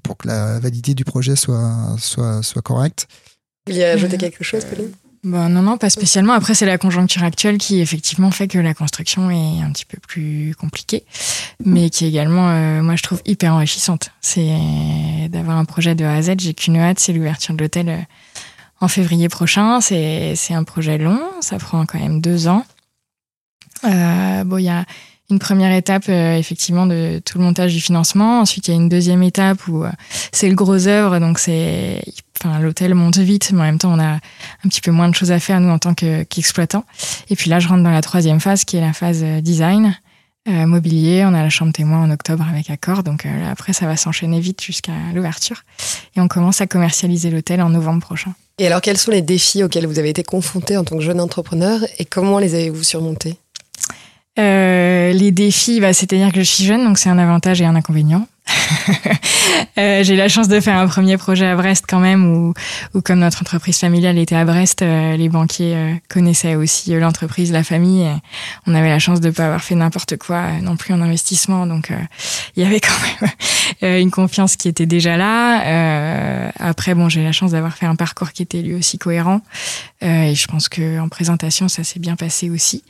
pour 0.02 0.16
que 0.16 0.26
la 0.26 0.58
validité 0.58 0.94
du 0.94 1.04
projet 1.04 1.36
soit 1.36 1.94
soit 1.98 2.42
soit 2.42 2.62
correcte. 2.62 3.06
Il 3.68 3.76
y 3.76 3.84
a 3.84 3.90
ajouté 3.92 4.16
quelque 4.16 4.42
chose, 4.42 4.64
Pauline? 4.64 4.90
Bon, 5.22 5.50
non, 5.50 5.60
non, 5.60 5.76
pas 5.76 5.90
spécialement. 5.90 6.32
Après, 6.32 6.54
c'est 6.54 6.64
la 6.64 6.78
conjoncture 6.78 7.22
actuelle 7.24 7.58
qui 7.58 7.80
effectivement 7.80 8.30
fait 8.30 8.48
que 8.48 8.58
la 8.58 8.72
construction 8.72 9.30
est 9.30 9.60
un 9.62 9.70
petit 9.70 9.84
peu 9.84 9.98
plus 9.98 10.54
compliquée, 10.58 11.04
mais 11.62 11.90
qui 11.90 12.06
est 12.06 12.08
également, 12.08 12.48
euh, 12.48 12.82
moi, 12.82 12.96
je 12.96 13.02
trouve 13.02 13.20
hyper 13.26 13.52
enrichissante. 13.52 14.12
C'est 14.22 14.48
d'avoir 15.28 15.58
un 15.58 15.66
projet 15.66 15.94
de 15.94 16.06
A 16.06 16.14
à 16.14 16.22
Z. 16.22 16.36
J'ai 16.38 16.54
qu'une 16.54 16.78
hâte, 16.78 17.00
c'est 17.00 17.12
l'ouverture 17.12 17.54
de 17.54 17.60
l'hôtel 17.60 17.88
euh, 17.90 17.98
en 18.80 18.88
février 18.88 19.28
prochain. 19.28 19.82
C'est 19.82 20.34
un 20.50 20.64
projet 20.64 20.96
long, 20.96 21.20
ça 21.42 21.58
prend 21.58 21.84
quand 21.84 21.98
même 21.98 22.22
deux 22.22 22.48
ans. 22.48 22.64
Euh, 23.84 24.44
bon, 24.44 24.56
il 24.56 24.64
y 24.64 24.70
a 24.70 24.86
une 25.30 25.38
première 25.38 25.72
étape 25.72 26.04
euh, 26.08 26.36
effectivement 26.36 26.86
de 26.86 27.20
tout 27.24 27.38
le 27.38 27.44
montage 27.44 27.72
du 27.72 27.80
financement. 27.80 28.40
Ensuite, 28.40 28.68
il 28.68 28.70
y 28.72 28.74
a 28.74 28.76
une 28.76 28.88
deuxième 28.88 29.22
étape 29.22 29.66
où 29.68 29.84
euh, 29.84 29.90
c'est 30.32 30.48
le 30.48 30.54
gros 30.54 30.86
œuvre, 30.86 31.18
donc 31.18 31.38
c'est, 31.38 32.02
enfin, 32.38 32.58
l'hôtel 32.58 32.94
monte 32.94 33.18
vite, 33.18 33.50
mais 33.52 33.60
en 33.60 33.64
même 33.64 33.78
temps, 33.78 33.92
on 33.92 34.00
a 34.00 34.14
un 34.14 34.68
petit 34.68 34.80
peu 34.80 34.90
moins 34.90 35.08
de 35.08 35.14
choses 35.14 35.32
à 35.32 35.38
faire 35.38 35.60
nous 35.60 35.70
en 35.70 35.78
tant 35.78 35.94
qu'exploitants. 35.94 36.84
Et 37.28 37.36
puis 37.36 37.48
là, 37.50 37.60
je 37.60 37.68
rentre 37.68 37.82
dans 37.82 37.90
la 37.90 38.02
troisième 38.02 38.40
phase 38.40 38.64
qui 38.64 38.76
est 38.76 38.80
la 38.80 38.92
phase 38.92 39.20
euh, 39.22 39.40
design. 39.40 39.96
mobilier, 40.46 41.24
on 41.24 41.34
a 41.34 41.42
la 41.42 41.50
chambre 41.50 41.72
témoin 41.72 42.02
en 42.02 42.10
octobre 42.10 42.44
avec 42.50 42.70
accord, 42.70 43.02
donc 43.04 43.26
après 43.48 43.72
ça 43.72 43.86
va 43.86 43.96
s'enchaîner 43.96 44.40
vite 44.40 44.60
jusqu'à 44.60 44.94
l'ouverture 45.14 45.62
et 46.16 46.20
on 46.20 46.28
commence 46.28 46.60
à 46.60 46.66
commercialiser 46.66 47.30
l'hôtel 47.30 47.60
en 47.60 47.68
novembre 47.68 48.00
prochain. 48.00 48.32
Et 48.58 48.66
alors 48.66 48.80
quels 48.80 48.98
sont 48.98 49.12
les 49.12 49.22
défis 49.22 49.62
auxquels 49.62 49.86
vous 49.86 49.98
avez 49.98 50.08
été 50.08 50.24
confrontés 50.24 50.76
en 50.76 50.82
tant 50.82 50.96
que 50.96 51.02
jeune 51.02 51.20
entrepreneur 51.20 51.80
et 51.98 52.04
comment 52.04 52.38
les 52.40 52.54
avez-vous 52.54 52.82
surmontés? 52.82 53.36
Euh, 54.38 55.09
les 55.30 55.34
défis, 55.34 55.80
bah, 55.80 55.92
c'est-à-dire 55.92 56.32
que 56.32 56.40
je 56.40 56.44
suis 56.44 56.64
jeune, 56.64 56.84
donc 56.84 56.98
c'est 56.98 57.08
un 57.08 57.18
avantage 57.18 57.60
et 57.62 57.64
un 57.64 57.76
inconvénient. 57.76 58.26
euh, 59.78 60.02
j'ai 60.02 60.16
la 60.16 60.28
chance 60.28 60.48
de 60.48 60.60
faire 60.60 60.76
un 60.76 60.86
premier 60.86 61.16
projet 61.16 61.46
à 61.46 61.56
Brest 61.56 61.84
quand 61.88 62.00
même, 62.00 62.26
où, 62.26 62.54
où 62.94 63.00
comme 63.00 63.20
notre 63.20 63.42
entreprise 63.42 63.78
familiale 63.78 64.18
était 64.18 64.36
à 64.36 64.44
Brest, 64.44 64.82
euh, 64.82 65.16
les 65.16 65.28
banquiers 65.28 65.74
euh, 65.74 65.94
connaissaient 66.08 66.54
aussi 66.54 66.94
euh, 66.94 67.00
l'entreprise, 67.00 67.52
la 67.52 67.64
famille. 67.64 68.08
on 68.66 68.74
avait 68.74 68.88
la 68.88 68.98
chance 68.98 69.20
de 69.20 69.28
ne 69.28 69.32
pas 69.32 69.46
avoir 69.46 69.62
fait 69.62 69.74
n'importe 69.74 70.16
quoi 70.16 70.52
non 70.62 70.76
plus 70.76 70.94
en 70.94 71.00
investissement, 71.00 71.66
donc 71.66 71.92
il 72.56 72.62
y 72.62 72.66
avait 72.66 72.80
quand 72.80 72.94
même 73.82 74.00
une 74.00 74.10
confiance 74.10 74.56
qui 74.56 74.68
était 74.68 74.86
déjà 74.86 75.16
là. 75.16 76.50
après, 76.58 76.94
bon, 76.94 77.08
j'ai 77.08 77.22
la 77.22 77.32
chance 77.32 77.52
d'avoir 77.52 77.74
fait 77.74 77.86
un 77.86 77.96
parcours 77.96 78.32
qui 78.32 78.42
était 78.42 78.62
lui 78.62 78.74
aussi 78.74 78.98
cohérent, 78.98 79.40
et 80.02 80.34
je 80.34 80.46
pense 80.46 80.68
que 80.68 80.98
en 80.98 81.08
présentation, 81.08 81.68
ça 81.68 81.84
s'est 81.84 82.00
bien 82.00 82.16
passé 82.16 82.50
aussi. 82.50 82.82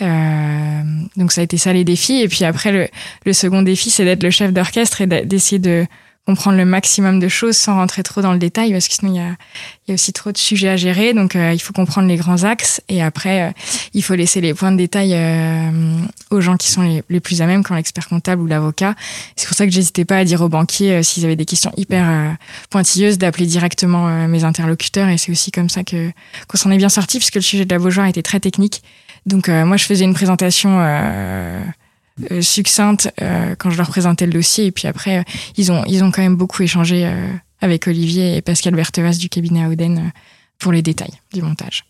donc 0.00 1.32
ça 1.32 1.40
a 1.40 1.44
été 1.44 1.56
ça 1.58 1.72
les 1.72 1.84
défis. 1.84 2.20
Et 2.20 2.28
puis 2.28 2.44
après, 2.44 2.72
le, 2.72 2.88
le 3.24 3.32
second 3.32 3.62
défi, 3.62 3.90
c'est 3.90 4.04
d'être 4.04 4.22
le 4.22 4.30
chef 4.30 4.52
d'orchestre 4.52 5.00
et 5.00 5.06
d'essayer 5.24 5.58
de 5.58 5.86
comprendre 6.26 6.58
le 6.58 6.64
maximum 6.64 7.20
de 7.20 7.28
choses 7.28 7.56
sans 7.56 7.76
rentrer 7.76 8.02
trop 8.02 8.20
dans 8.20 8.32
le 8.32 8.38
détail 8.38 8.72
parce 8.72 8.88
que 8.88 8.94
sinon 8.94 9.12
il 9.12 9.16
y 9.16 9.20
a, 9.20 9.36
y 9.86 9.92
a 9.92 9.94
aussi 9.94 10.12
trop 10.12 10.32
de 10.32 10.38
sujets 10.38 10.68
à 10.68 10.76
gérer. 10.76 11.14
Donc 11.14 11.36
euh, 11.36 11.52
il 11.52 11.60
faut 11.60 11.72
comprendre 11.72 12.08
les 12.08 12.16
grands 12.16 12.42
axes. 12.42 12.82
Et 12.88 13.00
après 13.00 13.42
euh, 13.42 13.50
il 13.94 14.02
faut 14.02 14.14
laisser 14.14 14.40
les 14.40 14.52
points 14.52 14.72
de 14.72 14.76
détail 14.76 15.12
euh, 15.14 16.00
aux 16.30 16.40
gens 16.40 16.56
qui 16.56 16.68
sont 16.68 16.82
les, 17.08 17.20
plus 17.20 17.42
à 17.42 17.46
même 17.46 17.62
comme 17.62 17.76
l'expert 17.76 18.08
comptable 18.08 18.42
ou 18.42 18.46
l'avocat. 18.46 18.96
C'est 19.36 19.46
pour 19.46 19.56
ça 19.56 19.66
que 19.66 19.72
j'hésitais 19.72 20.04
pas 20.04 20.18
à 20.18 20.24
dire 20.24 20.42
aux 20.42 20.48
banquiers 20.48 21.02
s'ils 21.04 21.24
avaient 21.24 21.36
des 21.36 21.44
questions 21.44 21.72
hyper 21.76 22.36
pointilleuses 22.70 23.18
d'appeler 23.18 23.46
directement 23.46 24.26
mes 24.26 24.42
interlocuteurs. 24.42 25.08
Et 25.08 25.18
c'est 25.18 25.30
aussi 25.30 25.52
comme 25.52 25.68
ça 25.68 25.84
que 25.84 26.10
qu'on 26.48 26.56
s'en 26.56 26.72
est 26.72 26.76
bien 26.76 26.88
sorti 26.88 27.18
puisque 27.18 27.36
le 27.36 27.40
sujet 27.40 27.64
de 27.64 27.72
la 27.72 27.78
Beaujoire 27.78 28.06
était 28.06 28.22
très 28.22 28.40
technique. 28.40 28.82
Donc 29.26 29.48
moi 29.48 29.76
je 29.76 29.84
faisais 29.84 30.04
une 30.04 30.14
présentation 30.14 30.80
euh, 32.30 32.40
succincte 32.40 33.12
euh, 33.20 33.54
quand 33.58 33.70
je 33.70 33.76
leur 33.76 33.88
présentais 33.88 34.26
le 34.26 34.32
dossier. 34.32 34.66
Et 34.66 34.72
puis 34.72 34.88
après, 34.88 35.18
euh, 35.18 35.22
ils 35.56 35.70
ont 35.70 35.84
ils 35.86 36.02
ont 36.02 36.10
quand 36.10 36.22
même 36.22 36.36
beaucoup 36.36 36.62
échangé 36.62 37.10
avec 37.60 37.86
Olivier 37.86 38.36
et 38.36 38.42
Pascal 38.42 38.74
Berthevas 38.74 39.18
du 39.18 39.28
cabinet 39.28 39.66
Auden 39.66 40.12
pour 40.58 40.72
les 40.72 40.82
détails 40.82 41.12
du 41.32 41.42
montage. 41.42 41.84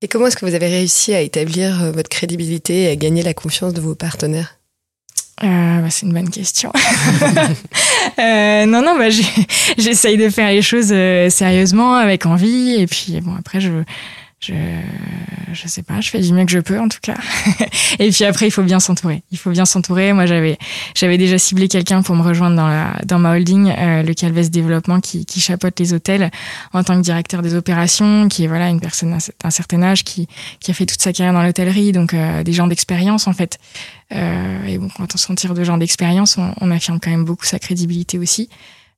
Et 0.00 0.08
comment 0.08 0.28
est-ce 0.28 0.36
que 0.36 0.46
vous 0.46 0.54
avez 0.54 0.68
réussi 0.68 1.12
à 1.12 1.20
établir 1.20 1.92
votre 1.92 2.08
crédibilité 2.08 2.84
et 2.84 2.88
à 2.88 2.96
gagner 2.96 3.22
la 3.22 3.34
confiance 3.34 3.74
de 3.74 3.80
vos 3.80 3.94
partenaires? 3.94 4.56
Euh, 5.44 5.80
bah, 5.80 5.90
c'est 5.90 6.06
une 6.06 6.12
bonne 6.12 6.30
question. 6.30 6.72
euh, 8.18 8.66
non, 8.66 8.82
non, 8.82 8.96
bah, 8.96 9.10
j'essaye 9.78 10.16
de 10.16 10.30
faire 10.30 10.50
les 10.50 10.62
choses 10.62 10.94
sérieusement, 11.32 11.94
avec 11.96 12.26
envie, 12.26 12.76
et 12.78 12.86
puis 12.86 13.20
bon 13.20 13.34
après 13.36 13.60
je 13.60 13.70
je 14.40 14.54
je 15.52 15.66
sais 15.66 15.82
pas, 15.82 16.00
je 16.00 16.10
fais 16.10 16.20
du 16.20 16.32
mieux 16.32 16.44
que 16.44 16.50
je 16.50 16.60
peux 16.60 16.78
en 16.78 16.88
tout 16.88 16.98
cas. 17.02 17.16
et 17.98 18.10
puis 18.10 18.24
après 18.24 18.46
il 18.46 18.50
faut 18.50 18.62
bien 18.62 18.78
s'entourer. 18.78 19.22
Il 19.32 19.38
faut 19.38 19.50
bien 19.50 19.64
s'entourer. 19.64 20.12
Moi 20.12 20.26
j'avais 20.26 20.58
j'avais 20.94 21.18
déjà 21.18 21.38
ciblé 21.38 21.68
quelqu'un 21.68 22.02
pour 22.02 22.14
me 22.14 22.22
rejoindre 22.22 22.56
dans 22.56 22.68
la 22.68 22.96
dans 23.04 23.18
ma 23.18 23.34
holding 23.34 23.74
euh, 23.76 24.02
le 24.02 24.14
Calves 24.14 24.50
Développement 24.50 25.00
qui 25.00 25.26
qui 25.26 25.40
chapeaute 25.40 25.78
les 25.80 25.92
hôtels 25.92 26.30
en 26.72 26.84
tant 26.84 26.96
que 26.96 27.02
directeur 27.02 27.42
des 27.42 27.54
opérations, 27.54 28.28
qui 28.28 28.44
est 28.44 28.46
voilà 28.46 28.68
une 28.68 28.80
personne 28.80 29.16
d'un 29.42 29.50
certain 29.50 29.82
âge 29.82 30.04
qui 30.04 30.28
qui 30.60 30.70
a 30.70 30.74
fait 30.74 30.86
toute 30.86 31.02
sa 31.02 31.12
carrière 31.12 31.34
dans 31.34 31.42
l'hôtellerie, 31.42 31.92
donc 31.92 32.14
euh, 32.14 32.44
des 32.44 32.52
gens 32.52 32.68
d'expérience 32.68 33.26
en 33.26 33.32
fait. 33.32 33.58
Euh, 34.14 34.64
et 34.66 34.78
bon 34.78 34.88
quand 34.96 35.14
on 35.14 35.18
s'en 35.18 35.34
tire 35.34 35.54
de 35.54 35.64
gens 35.64 35.78
d'expérience, 35.78 36.38
on, 36.38 36.54
on 36.60 36.70
affirme 36.70 37.00
quand 37.00 37.10
même 37.10 37.24
beaucoup 37.24 37.44
sa 37.44 37.58
crédibilité 37.58 38.18
aussi. 38.18 38.48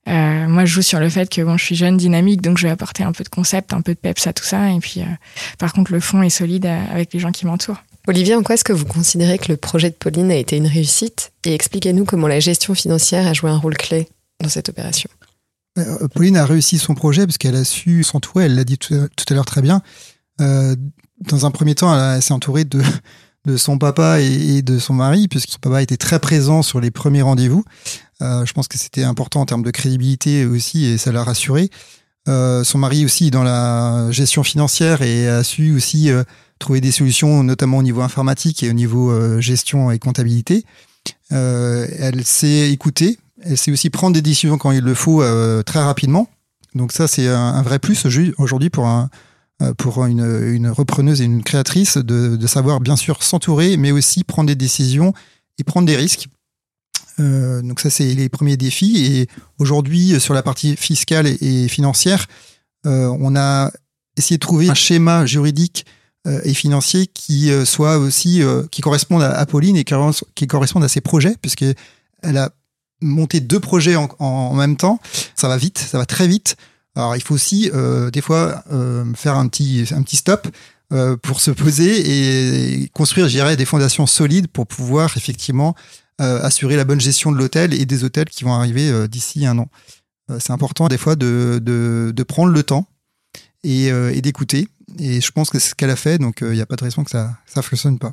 Euh, 0.09 0.49
moi, 0.49 0.65
je 0.65 0.75
joue 0.75 0.83
sur 0.83 0.99
le 0.99 1.09
fait 1.09 1.29
que 1.29 1.43
bon, 1.43 1.57
je 1.57 1.65
suis 1.65 1.77
jeune, 1.77 1.97
dynamique, 1.97 2.41
donc 2.41 2.59
je 2.59 2.67
vais 2.67 2.71
apporter 2.71 3.03
un 3.03 3.13
peu 3.13 3.25
de 3.25 3.29
concept, 3.29 3.73
un 3.73 3.83
peu 3.83 3.95
de 3.95 3.99
peps 3.99 4.27
à 4.27 4.33
tout 4.33 4.45
ça. 4.45 4.71
Et 4.71 4.79
puis, 4.79 5.01
euh, 5.03 5.05
par 5.59 5.73
contre, 5.73 5.93
le 5.93 6.01
fond 6.01 6.23
est 6.23 6.31
solide 6.31 6.67
euh, 6.67 6.85
avec 6.91 7.13
les 7.13 7.21
gens 7.21 7.33
qui 7.33 7.47
m'entourent. 7.47 7.83
Olivier, 8.09 8.35
en 8.35 8.43
quoi 8.43 8.55
est-ce 8.55 8.65
que 8.65 8.73
vous 8.73 8.87
considérez 8.87 9.39
que 9.39 9.49
le 9.49 9.57
projet 9.57 9.91
de 9.91 9.95
Pauline 9.95 10.31
a 10.31 10.37
été 10.37 10.57
une 10.57 10.67
réussite? 10.67 11.33
Et 11.45 11.55
expliquez-nous 11.55 12.05
comment 12.05 12.29
la 12.29 12.41
gestion 12.41 12.75
financière 12.75 13.27
a 13.27 13.35
joué 13.35 13.51
un 13.51 13.59
rôle 13.59 13.77
clé 13.77 14.09
dans 14.43 14.49
cette 14.49 14.71
opération. 14.71 15.11
Pauline 16.15 16.37
a 16.37 16.47
réussi 16.47 16.79
son 16.79 16.95
projet 16.95 17.27
parce 17.27 17.39
qu'elle 17.39 17.55
a 17.55 17.65
su 17.65 18.03
s'entourer, 18.03 18.47
elle 18.47 18.55
l'a 18.55 18.65
dit 18.65 18.79
tout 18.79 18.95
à 18.95 19.35
l'heure 19.35 19.45
très 19.45 19.63
bien. 19.63 19.83
dans 20.39 21.47
un 21.47 21.51
premier 21.51 21.75
temps, 21.75 21.95
elle 21.95 22.21
s'est 22.21 22.33
entourée 22.33 22.65
de, 22.65 22.83
de 23.47 23.57
son 23.57 23.79
papa 23.79 24.21
et, 24.21 24.63
de 24.63 24.79
son 24.79 24.95
mari, 24.95 25.29
puisque 25.29 25.51
son 25.51 25.59
papa 25.59 25.83
était 25.83 25.97
très 25.97 26.19
présent 26.19 26.63
sur 26.63 26.81
les 26.81 26.91
premiers 26.91 27.23
rendez-vous. 27.23 27.65
Euh, 28.23 28.45
je 28.45 28.53
pense 28.53 28.69
que 28.69 28.79
c'était 28.79 29.05
important 29.05 29.41
en 29.41 29.47
termes 29.47 29.63
de 29.63 29.71
crédibilité 29.71 30.45
aussi, 30.45 30.85
et 30.85 30.99
ça 30.99 31.13
l'a 31.13 31.25
rassuré. 31.25 31.71
Euh, 32.29 32.65
son 32.65 32.79
mari 32.79 33.05
aussi 33.05 33.31
dans 33.31 33.43
la 33.43 34.09
gestion 34.11 34.43
financière 34.43 35.01
et 35.01 35.27
a 35.27 35.43
su 35.43 35.75
aussi 35.75 36.11
euh, 36.11 36.23
trouver 36.59 36.81
des 36.81 36.93
solutions, 36.93 37.43
notamment 37.43 37.79
au 37.79 37.83
niveau 37.83 38.03
informatique 38.03 38.63
et 38.63 38.69
au 38.69 38.75
niveau 38.75 39.41
gestion 39.41 39.91
et 39.91 39.99
comptabilité. 39.99 40.65
Elle 41.31 42.23
sait 42.25 42.71
écouter, 42.71 43.19
elle 43.43 43.57
sait 43.57 43.73
aussi 43.73 43.89
prendre 43.89 44.15
des 44.15 44.23
décisions 44.23 44.59
quand 44.59 44.71
il 44.71 44.85
le 44.85 44.95
faut 44.95 45.25
très 45.65 45.83
rapidement. 45.83 46.29
Donc 46.75 46.93
ça, 46.93 47.09
c'est 47.09 47.27
un, 47.27 47.63
vrai 47.63 47.79
plus 47.79 48.05
aujourd'hui 48.37 48.69
pour 48.69 48.87
un, 48.87 49.09
pour 49.79 50.05
une, 50.05 50.69
repreneuse 50.69 51.23
et 51.23 51.25
une 51.25 51.43
créatrice 51.43 51.97
de 51.97 52.47
savoir 52.47 52.81
bien 52.81 52.97
sûr 52.97 53.23
s'entourer, 53.23 53.79
mais 53.79 53.93
aussi 53.93 54.23
prendre 54.23 54.49
des 54.49 54.55
décisions 54.55 55.15
et 55.57 55.65
prendre 55.65 55.87
des 55.87 55.97
risques. 55.97 56.29
Euh, 57.19 57.63
donc 57.63 57.81
ça, 57.81 57.91
c'est 57.91 58.15
les 58.15 58.29
premiers 58.29 58.57
défis. 58.57 59.05
Et 59.05 59.29
aujourd'hui, 59.59 60.21
sur 60.21 60.35
la 60.35 60.43
partie 60.43 60.77
fiscale 60.77 61.27
et, 61.27 61.69
financière, 61.69 62.27
euh, 62.87 63.15
on 63.21 63.37
a 63.37 63.71
essayé 64.17 64.37
de 64.37 64.41
trouver 64.41 64.71
un 64.71 64.75
schéma 64.75 65.27
juridique 65.27 65.87
euh, 66.27 66.41
et 66.45 66.55
financier 66.55 67.07
qui 67.07 67.51
euh, 67.51 67.65
soit 67.65 67.99
aussi 67.99 68.43
qui 68.71 68.83
corresponde 68.83 69.23
à, 69.23 69.47
Pauline 69.47 69.77
et 69.77 69.85
qui, 69.85 70.47
corresponde 70.47 70.85
à 70.85 70.89
ses 70.89 71.01
projets, 71.01 71.37
puisque 71.41 71.65
elle 72.23 72.37
a 72.37 72.51
monté 73.03 73.41
deux 73.41 73.61
projets 73.61 73.97
en, 73.97 74.55
même 74.55 74.77
temps. 74.77 75.01
Ça 75.35 75.49
va 75.49 75.57
vite, 75.57 75.79
ça 75.79 75.99
va 75.99 76.07
très 76.07 76.29
vite. 76.29 76.57
Alors 76.97 77.17
il 77.17 77.23
faut 77.23 77.35
aussi 77.35 77.71
euh, 77.73 78.11
des 78.11 78.21
fois 78.21 78.65
euh, 78.73 79.05
faire 79.15 79.37
un 79.37 79.49
petit 79.49 79.87
un 79.93 80.03
petit 80.03 80.17
stop 80.17 80.49
euh, 80.93 81.17
pour 81.17 81.41
se 81.41 81.51
poser 81.51 82.83
et 82.83 82.89
construire, 82.89 83.29
je 83.29 83.33
dirais, 83.33 83.57
des 83.57 83.65
fondations 83.65 84.07
solides 84.07 84.49
pour 84.49 84.67
pouvoir 84.67 85.17
effectivement 85.17 85.75
assurer 86.21 86.77
la 86.77 86.85
bonne 86.85 87.01
gestion 87.01 87.33
de 87.33 87.39
l'hôtel 87.39 87.75
et 87.75 87.87
des 87.87 88.05
hôtels 88.05 88.29
qui 88.29 88.45
vont 88.45 88.53
arriver 88.53 89.09
d'ici 89.09 89.47
un 89.47 89.59
an. 89.59 89.69
c'est 90.39 90.53
important 90.53 90.89
des 90.89 90.99
fois 90.99 91.17
de, 91.17 92.25
prendre 92.29 92.53
le 92.53 92.63
temps 92.63 92.87
et, 93.65 93.87
et 93.87 94.21
d'écouter. 94.21 94.69
Et 94.99 95.21
je 95.21 95.31
pense 95.33 95.51
que 95.51 95.59
c'est 95.59 95.71
ce 95.71 95.75
qu'elle 95.75 95.91
a 95.91 95.97
fait, 95.97 96.19
donc 96.19 96.39
il 96.43 96.51
n'y 96.51 96.61
a 96.61 96.67
pas 96.67 96.77
de 96.77 96.85
raison 96.85 97.05
que 97.05 97.11
ça 97.11 97.37
ne 97.57 97.63
fonctionne 97.63 97.99
pas. 97.99 98.13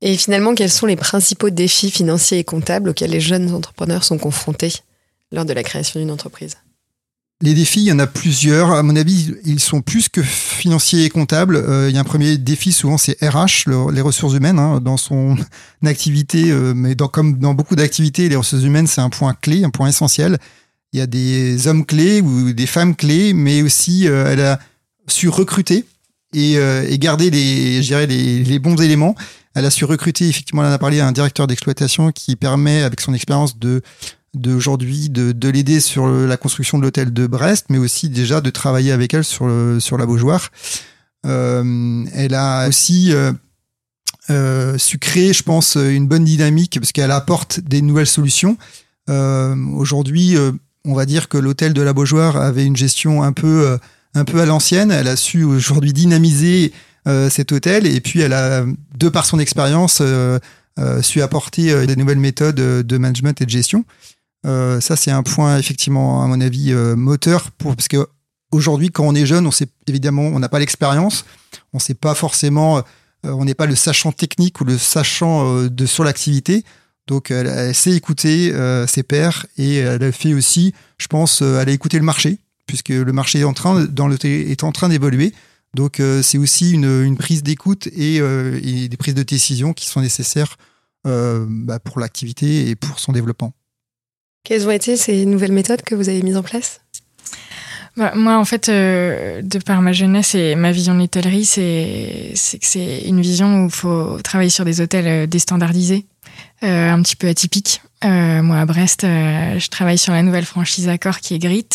Et 0.00 0.16
finalement, 0.16 0.54
quels 0.54 0.70
sont 0.70 0.86
les 0.86 0.96
principaux 0.96 1.50
défis 1.50 1.90
financiers 1.90 2.38
et 2.38 2.44
comptables 2.44 2.90
auxquels 2.90 3.10
les 3.10 3.20
jeunes 3.20 3.52
entrepreneurs 3.52 4.04
sont 4.04 4.18
confrontés 4.18 4.72
lors 5.32 5.44
de 5.44 5.52
la 5.52 5.62
création 5.62 5.98
d'une 5.98 6.10
entreprise? 6.10 6.56
Les 7.40 7.54
défis, 7.54 7.82
il 7.82 7.86
y 7.86 7.92
en 7.92 8.00
a 8.00 8.06
plusieurs. 8.08 8.72
À 8.72 8.82
mon 8.82 8.96
avis, 8.96 9.32
ils 9.44 9.60
sont 9.60 9.80
plus 9.80 10.08
que 10.08 10.22
financiers 10.22 11.04
et 11.04 11.08
comptables. 11.08 11.56
Euh, 11.56 11.88
il 11.88 11.94
y 11.94 11.98
a 11.98 12.00
un 12.00 12.04
premier 12.04 12.36
défi, 12.36 12.72
souvent, 12.72 12.98
c'est 12.98 13.16
RH, 13.22 13.70
les 13.92 14.00
ressources 14.00 14.34
humaines, 14.34 14.58
hein, 14.58 14.80
dans 14.80 14.96
son 14.96 15.36
activité. 15.84 16.50
Euh, 16.50 16.74
mais 16.74 16.96
comme 17.12 17.38
dans 17.38 17.54
beaucoup 17.54 17.76
d'activités, 17.76 18.28
les 18.28 18.34
ressources 18.34 18.64
humaines, 18.64 18.88
c'est 18.88 19.00
un 19.00 19.10
point 19.10 19.34
clé, 19.40 19.62
un 19.62 19.70
point 19.70 19.88
essentiel. 19.88 20.38
Il 20.92 20.98
y 20.98 21.02
a 21.02 21.06
des 21.06 21.68
hommes 21.68 21.86
clés 21.86 22.20
ou 22.20 22.52
des 22.52 22.66
femmes 22.66 22.96
clés, 22.96 23.32
mais 23.34 23.62
aussi, 23.62 24.08
euh, 24.08 24.32
elle 24.32 24.40
a 24.40 24.58
su 25.06 25.28
recruter 25.28 25.84
et, 26.34 26.58
garder 26.98 27.30
les, 27.30 27.80
les, 27.80 28.42
les 28.42 28.58
bons 28.58 28.76
éléments. 28.82 29.14
Elle 29.54 29.64
a 29.64 29.70
su 29.70 29.84
recruter, 29.84 30.28
effectivement, 30.28 30.62
elle 30.62 30.70
en 30.70 30.74
a 30.74 30.78
parlé, 30.78 31.00
un 31.00 31.12
directeur 31.12 31.46
d'exploitation 31.46 32.10
qui 32.10 32.36
permet, 32.36 32.82
avec 32.82 33.00
son 33.00 33.14
expérience, 33.14 33.58
de 33.58 33.82
d'aujourd'hui 34.34 35.08
de, 35.08 35.32
de 35.32 35.48
l'aider 35.48 35.80
sur 35.80 36.06
la 36.08 36.36
construction 36.36 36.78
de 36.78 36.84
l'hôtel 36.84 37.12
de 37.12 37.26
Brest, 37.26 37.66
mais 37.70 37.78
aussi 37.78 38.08
déjà 38.08 38.40
de 38.40 38.50
travailler 38.50 38.92
avec 38.92 39.14
elle 39.14 39.24
sur, 39.24 39.50
sur 39.80 39.98
la 39.98 40.06
Beaujoire. 40.06 40.50
Euh, 41.26 42.04
elle 42.14 42.34
a 42.34 42.68
aussi 42.68 43.12
euh, 43.12 43.32
euh, 44.30 44.78
su 44.78 44.98
créer, 44.98 45.32
je 45.32 45.42
pense, 45.42 45.76
une 45.76 46.06
bonne 46.06 46.24
dynamique 46.24 46.78
parce 46.78 46.92
qu'elle 46.92 47.10
apporte 47.10 47.60
des 47.60 47.82
nouvelles 47.82 48.06
solutions. 48.06 48.56
Aujourd'hui, 49.08 50.36
on 50.84 50.92
va 50.92 51.06
dire 51.06 51.30
que 51.30 51.38
l'hôtel 51.38 51.72
de 51.72 51.80
la 51.80 51.94
Beaujoire 51.94 52.36
avait 52.36 52.66
une 52.66 52.76
gestion 52.76 53.22
un 53.22 53.32
peu, 53.32 53.78
un 54.14 54.24
peu 54.26 54.42
à 54.42 54.44
l'ancienne. 54.44 54.90
Elle 54.90 55.08
a 55.08 55.16
su 55.16 55.44
aujourd'hui 55.44 55.94
dynamiser 55.94 56.74
cet 57.30 57.52
hôtel 57.52 57.86
et 57.86 58.02
puis 58.02 58.20
elle 58.20 58.34
a, 58.34 58.66
de 58.98 59.08
par 59.08 59.24
son 59.24 59.38
expérience, 59.38 60.02
su 61.00 61.22
apporter 61.22 61.86
des 61.86 61.96
nouvelles 61.96 62.18
méthodes 62.18 62.56
de 62.56 62.98
management 62.98 63.40
et 63.40 63.46
de 63.46 63.50
gestion. 63.50 63.86
Euh, 64.46 64.80
ça, 64.80 64.96
c'est 64.96 65.10
un 65.10 65.22
point 65.22 65.58
effectivement, 65.58 66.22
à 66.22 66.26
mon 66.26 66.40
avis, 66.40 66.72
euh, 66.72 66.94
moteur 66.96 67.50
pour 67.52 67.74
parce 67.74 67.88
que 67.88 68.06
aujourd'hui, 68.52 68.90
quand 68.90 69.04
on 69.04 69.14
est 69.14 69.26
jeune, 69.26 69.46
on 69.46 69.50
sait 69.50 69.68
évidemment, 69.86 70.22
on 70.22 70.38
n'a 70.38 70.48
pas 70.48 70.58
l'expérience, 70.58 71.24
on 71.72 71.78
sait 71.78 71.94
pas 71.94 72.14
forcément, 72.14 72.78
euh, 72.78 72.82
on 73.24 73.44
n'est 73.44 73.54
pas 73.54 73.66
le 73.66 73.74
sachant 73.74 74.12
technique 74.12 74.60
ou 74.60 74.64
le 74.64 74.78
sachant 74.78 75.64
de 75.64 75.86
sur 75.86 76.04
l'activité. 76.04 76.64
Donc, 77.06 77.30
elle, 77.30 77.74
sait 77.74 77.92
écouter 77.92 78.52
ses 78.86 79.02
pairs 79.02 79.46
et 79.56 79.76
elle 79.76 80.12
fait 80.12 80.34
aussi, 80.34 80.74
je 80.98 81.06
pense, 81.06 81.40
elle 81.40 81.70
a 81.70 81.72
le 81.72 82.00
marché 82.02 82.38
puisque 82.66 82.90
le 82.90 83.12
marché 83.14 83.40
est 83.40 83.44
en 83.44 83.54
train, 83.54 83.86
dans 83.86 84.10
en 84.10 84.72
train 84.72 84.88
d'évoluer. 84.90 85.32
Donc, 85.72 86.02
c'est 86.22 86.36
aussi 86.36 86.72
une, 86.72 87.16
prise 87.16 87.42
d'écoute 87.42 87.86
et, 87.86 88.16
et, 88.16 88.88
des 88.90 88.96
prises 88.98 89.14
de 89.14 89.22
décision 89.22 89.72
qui 89.72 89.86
sont 89.86 90.02
nécessaires 90.02 90.58
bah, 91.04 91.78
pour 91.78 91.98
l'activité 91.98 92.68
et 92.68 92.76
pour 92.76 93.00
son 93.00 93.12
développement. 93.12 93.54
Quelles 94.48 94.66
ont 94.66 94.70
été 94.70 94.96
ces 94.96 95.26
nouvelles 95.26 95.52
méthodes 95.52 95.82
que 95.82 95.94
vous 95.94 96.08
avez 96.08 96.22
mises 96.22 96.38
en 96.38 96.42
place? 96.42 96.80
Bah, 97.98 98.12
moi, 98.14 98.38
en 98.38 98.46
fait, 98.46 98.70
euh, 98.70 99.42
de 99.42 99.58
par 99.58 99.82
ma 99.82 99.92
jeunesse 99.92 100.34
et 100.34 100.54
ma 100.54 100.72
vision 100.72 100.94
de 100.94 101.00
l'hôtellerie, 101.00 101.44
c'est 101.44 102.32
que 102.32 102.66
c'est 102.66 103.00
une 103.00 103.20
vision 103.20 103.64
où 103.64 103.66
il 103.66 103.70
faut 103.70 104.18
travailler 104.22 104.48
sur 104.48 104.64
des 104.64 104.80
hôtels 104.80 105.06
euh, 105.06 105.26
déstandardisés, 105.26 106.06
euh, 106.62 106.90
un 106.90 107.02
petit 107.02 107.14
peu 107.14 107.28
atypiques. 107.28 107.82
Euh, 108.04 108.42
moi, 108.42 108.58
à 108.58 108.66
Brest, 108.66 109.04
euh, 109.04 109.58
je 109.58 109.68
travaille 109.68 109.98
sur 109.98 110.12
la 110.12 110.22
nouvelle 110.22 110.44
franchise 110.44 110.88
Accor 110.88 111.18
qui 111.18 111.34
est 111.34 111.38
Grit. 111.38 111.66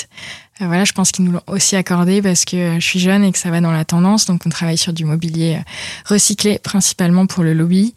Euh, 0.61 0.67
voilà, 0.67 0.83
je 0.83 0.93
pense 0.93 1.11
qu'ils 1.11 1.25
nous 1.25 1.31
l'ont 1.31 1.41
aussi 1.47 1.75
accordé 1.75 2.21
parce 2.21 2.45
que 2.45 2.55
euh, 2.55 2.75
je 2.75 2.85
suis 2.85 2.99
jeune 2.99 3.23
et 3.23 3.31
que 3.31 3.39
ça 3.39 3.49
va 3.49 3.59
dans 3.59 3.71
la 3.71 3.85
tendance. 3.85 4.25
Donc, 4.25 4.41
on 4.45 4.49
travaille 4.49 4.77
sur 4.77 4.93
du 4.93 5.03
mobilier 5.03 5.55
euh, 5.55 5.63
recyclé, 6.05 6.59
principalement 6.59 7.25
pour 7.25 7.43
le 7.43 7.53
lobby, 7.53 7.93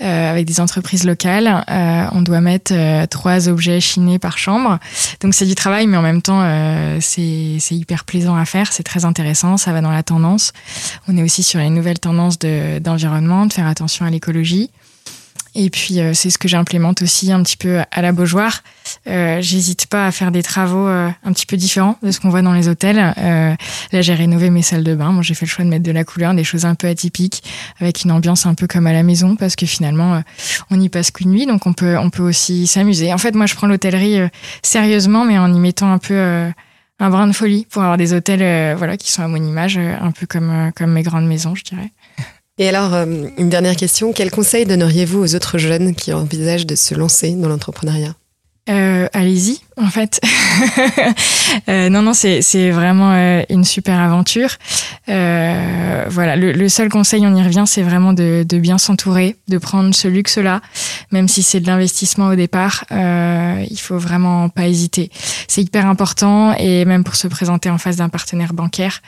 avec 0.00 0.46
des 0.46 0.60
entreprises 0.60 1.04
locales. 1.04 1.64
on 2.12 2.22
doit 2.22 2.40
mettre 2.40 2.72
trois 3.06 3.48
objets 3.48 3.80
chinés 3.80 4.18
par 4.18 4.38
chambre. 4.38 4.78
Donc, 5.20 5.34
c'est 5.34 5.46
du 5.46 5.54
travail, 5.54 5.86
mais 5.86 5.96
en 5.96 6.02
même 6.02 6.22
temps, 6.22 6.42
c'est 7.00 7.58
hyper 7.70 8.04
plaisant 8.04 8.34
à 8.34 8.44
faire. 8.44 8.72
C'est 8.72 8.82
très 8.82 9.04
intéressant. 9.04 9.56
Ça 9.56 9.72
va 9.72 9.80
dans 9.80 9.90
la 9.90 10.02
tendance. 10.02 10.52
On 11.06 11.16
est 11.16 11.22
aussi 11.22 11.42
sur 11.42 11.60
les 11.60 11.70
nouvelles 11.70 11.98
tendances 11.98 12.38
d'environnement, 12.38 13.44
de, 13.44 13.48
de 13.48 13.52
faire 13.52 13.66
attention 13.66 14.06
à 14.06 14.10
l'écologie. 14.10 14.70
Et 15.54 15.68
puis 15.70 16.00
euh, 16.00 16.14
c'est 16.14 16.30
ce 16.30 16.38
que 16.38 16.48
j'implémente 16.48 17.02
aussi 17.02 17.32
un 17.32 17.42
petit 17.42 17.56
peu 17.56 17.80
à 17.90 18.02
la 18.02 18.12
Beaujoire. 18.12 18.62
Euh, 19.08 19.40
J'hésite 19.40 19.86
pas 19.86 20.06
à 20.06 20.12
faire 20.12 20.30
des 20.30 20.42
travaux 20.42 20.86
euh, 20.86 21.08
un 21.24 21.32
petit 21.32 21.46
peu 21.46 21.56
différents 21.56 21.96
de 22.02 22.10
ce 22.10 22.20
qu'on 22.20 22.30
voit 22.30 22.42
dans 22.42 22.52
les 22.52 22.68
hôtels. 22.68 23.14
Euh, 23.18 23.54
là 23.92 24.00
j'ai 24.02 24.14
rénové 24.14 24.50
mes 24.50 24.62
salles 24.62 24.84
de 24.84 24.94
bain. 24.94 25.10
Moi 25.10 25.22
j'ai 25.22 25.34
fait 25.34 25.46
le 25.46 25.50
choix 25.50 25.64
de 25.64 25.70
mettre 25.70 25.82
de 25.82 25.90
la 25.90 26.04
couleur, 26.04 26.34
des 26.34 26.44
choses 26.44 26.66
un 26.66 26.74
peu 26.74 26.86
atypiques, 26.86 27.42
avec 27.80 28.04
une 28.04 28.12
ambiance 28.12 28.46
un 28.46 28.54
peu 28.54 28.66
comme 28.66 28.86
à 28.86 28.92
la 28.92 29.02
maison, 29.02 29.34
parce 29.34 29.56
que 29.56 29.66
finalement 29.66 30.14
euh, 30.14 30.20
on 30.70 30.76
n'y 30.76 30.88
passe 30.88 31.10
qu'une 31.10 31.30
nuit, 31.30 31.46
donc 31.46 31.66
on 31.66 31.72
peut 31.72 31.98
on 31.98 32.10
peut 32.10 32.22
aussi 32.22 32.66
s'amuser. 32.66 33.12
En 33.12 33.18
fait 33.18 33.34
moi 33.34 33.46
je 33.46 33.54
prends 33.54 33.66
l'hôtellerie 33.66 34.20
sérieusement, 34.62 35.24
mais 35.24 35.38
en 35.38 35.52
y 35.52 35.58
mettant 35.58 35.92
un 35.92 35.98
peu 35.98 36.16
un 37.00 37.10
brin 37.10 37.26
de 37.26 37.32
folie 37.32 37.66
pour 37.70 37.82
avoir 37.82 37.96
des 37.96 38.12
hôtels 38.12 38.76
voilà 38.76 38.96
qui 38.96 39.10
sont 39.10 39.22
à 39.22 39.28
mon 39.28 39.36
image, 39.36 39.78
un 39.78 40.12
peu 40.12 40.26
comme 40.26 40.70
comme 40.76 40.92
mes 40.92 41.02
grandes 41.02 41.26
maisons, 41.26 41.54
je 41.56 41.64
dirais. 41.64 41.90
Et 42.60 42.68
alors, 42.68 42.92
euh, 42.92 43.06
une 43.38 43.48
dernière 43.48 43.74
question. 43.74 44.12
Quel 44.12 44.30
conseil 44.30 44.66
donneriez-vous 44.66 45.18
aux 45.18 45.34
autres 45.34 45.56
jeunes 45.56 45.94
qui 45.94 46.12
envisagent 46.12 46.66
de 46.66 46.74
se 46.74 46.94
lancer 46.94 47.34
dans 47.34 47.48
l'entrepreneuriat? 47.48 48.14
Euh, 48.70 49.08
allez-y, 49.12 49.60
en 49.76 49.88
fait. 49.88 50.20
euh, 51.68 51.88
non, 51.88 52.02
non, 52.02 52.12
c'est 52.14 52.70
vraiment 52.70 53.12
euh, 53.12 53.42
une 53.50 53.64
super 53.64 53.98
aventure. 53.98 54.50
Euh, 55.08 56.04
voilà, 56.08 56.36
le, 56.36 56.52
le, 56.52 56.68
seul 56.68 56.88
conseil, 56.88 57.26
on 57.26 57.34
y 57.34 57.42
revient, 57.42 57.64
c'est 57.66 57.82
vraiment 57.82 58.12
de, 58.12 58.44
de 58.48 58.58
bien 58.58 58.78
s'entourer, 58.78 59.36
de 59.48 59.58
prendre 59.58 59.92
ce 59.92 60.06
luxe-là, 60.06 60.60
même 61.10 61.26
si 61.26 61.42
c'est 61.42 61.58
de 61.58 61.66
l'investissement 61.66 62.28
au 62.28 62.36
départ. 62.36 62.84
Euh, 62.92 63.64
il 63.68 63.78
faut 63.78 63.98
vraiment 63.98 64.48
pas 64.48 64.68
hésiter. 64.68 65.10
C'est 65.48 65.62
hyper 65.62 65.86
important 65.86 66.54
et 66.54 66.84
même 66.84 67.02
pour 67.02 67.16
se 67.16 67.26
présenter 67.26 67.70
en 67.70 67.78
face 67.78 67.96
d'un 67.96 68.08
partenaire 68.08 68.52
bancaire, 68.52 69.02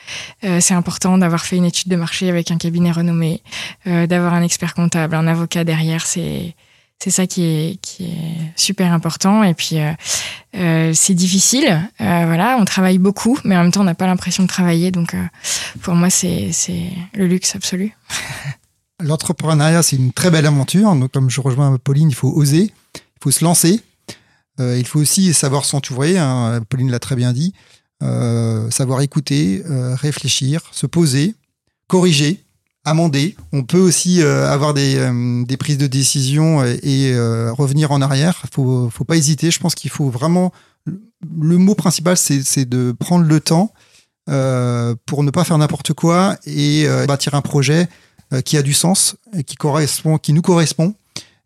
c'est 0.61 0.75
important 0.75 1.19
d'avoir 1.19 1.45
fait 1.45 1.57
une 1.57 1.65
étude 1.65 1.89
de 1.89 1.97
marché 1.97 2.29
avec 2.29 2.51
un 2.51 2.57
cabinet 2.57 2.91
renommé, 2.91 3.43
d'avoir 3.87 4.35
un 4.35 4.43
expert 4.43 4.75
comptable, 4.75 5.15
un 5.15 5.27
avocat 5.27 5.65
derrière. 5.65 6.07
C'est 6.07 6.55
c'est 7.03 7.11
ça 7.11 7.27
qui 7.27 7.43
est, 7.43 7.79
qui 7.83 8.05
est 8.05 8.53
super 8.55 8.93
important. 8.93 9.43
Et 9.43 9.55
puis, 9.55 9.81
euh, 9.81 9.93
euh, 10.55 10.93
c'est 10.95 11.15
difficile. 11.15 11.67
Euh, 12.01 12.23
voilà, 12.27 12.57
on 12.61 12.65
travaille 12.65 12.99
beaucoup, 12.99 13.37
mais 13.43 13.57
en 13.57 13.63
même 13.63 13.73
temps, 13.73 13.81
on 13.81 13.85
n'a 13.85 13.97
pas 13.97 14.07
l'impression 14.07 14.45
de 14.45 14.49
travailler. 14.49 14.93
Donc, 14.93 15.17
pour 15.81 15.95
moi, 15.95 16.11
c'est 16.11 16.53
le 17.15 17.27
luxe 17.27 17.57
absolu. 17.57 17.97
L'entrepreneuriat, 19.01 19.83
c'est 19.83 19.97
une 19.97 20.13
très 20.13 20.31
belle 20.31 20.47
aventure. 20.47 20.95
Donc, 20.95 21.11
comme 21.11 21.29
je 21.29 21.41
rejoins 21.41 21.77
Pauline, 21.77 22.09
il 22.09 22.15
faut 22.15 22.31
oser, 22.31 22.73
il 22.95 23.21
faut 23.21 23.33
se 23.33 23.43
lancer. 23.45 23.81
Il 24.61 24.87
faut 24.87 25.01
aussi 25.01 25.35
savoir 25.35 25.65
s'entourer. 25.65 26.19
Hein, 26.19 26.61
Pauline 26.69 26.89
l'a 26.89 27.01
très 27.01 27.17
bien 27.17 27.33
dit. 27.33 27.53
savoir 28.01 29.01
écouter, 29.01 29.61
réfléchir, 29.67 30.61
se 30.71 30.87
poser, 30.87 31.35
corriger 31.89 32.45
amender. 32.85 33.37
On 33.53 33.63
peut 33.63 33.79
aussi 33.79 34.23
euh, 34.23 34.51
avoir 34.51 34.75
des, 34.75 34.97
euh, 34.97 35.45
des, 35.45 35.57
prises 35.57 35.79
de 35.79 35.87
décision 35.87 36.65
et, 36.65 37.13
euh, 37.13 37.53
revenir 37.53 37.93
en 37.93 38.01
arrière. 38.01 38.43
Faut, 38.53 38.91
faut 38.91 39.05
pas 39.05 39.17
hésiter. 39.17 39.51
Je 39.51 39.61
pense 39.61 39.75
qu'il 39.75 39.91
faut 39.91 40.11
vraiment. 40.11 40.53
Le 41.41 41.57
mot 41.59 41.77
principal, 41.77 42.17
c'est 42.17 42.65
de 42.65 42.91
prendre 42.91 43.25
le 43.25 43.39
temps 43.39 43.73
pour 44.27 45.23
ne 45.23 45.31
pas 45.31 45.45
faire 45.45 45.57
n'importe 45.59 45.93
quoi 45.93 46.37
et 46.45 46.89
bâtir 47.07 47.35
un 47.35 47.41
projet 47.41 47.87
qui 48.45 48.57
a 48.57 48.63
du 48.63 48.73
sens, 48.73 49.15
et 49.33 49.45
qui 49.45 49.55
correspond, 49.55 50.19
qui 50.19 50.33
nous 50.33 50.43
correspond. 50.43 50.97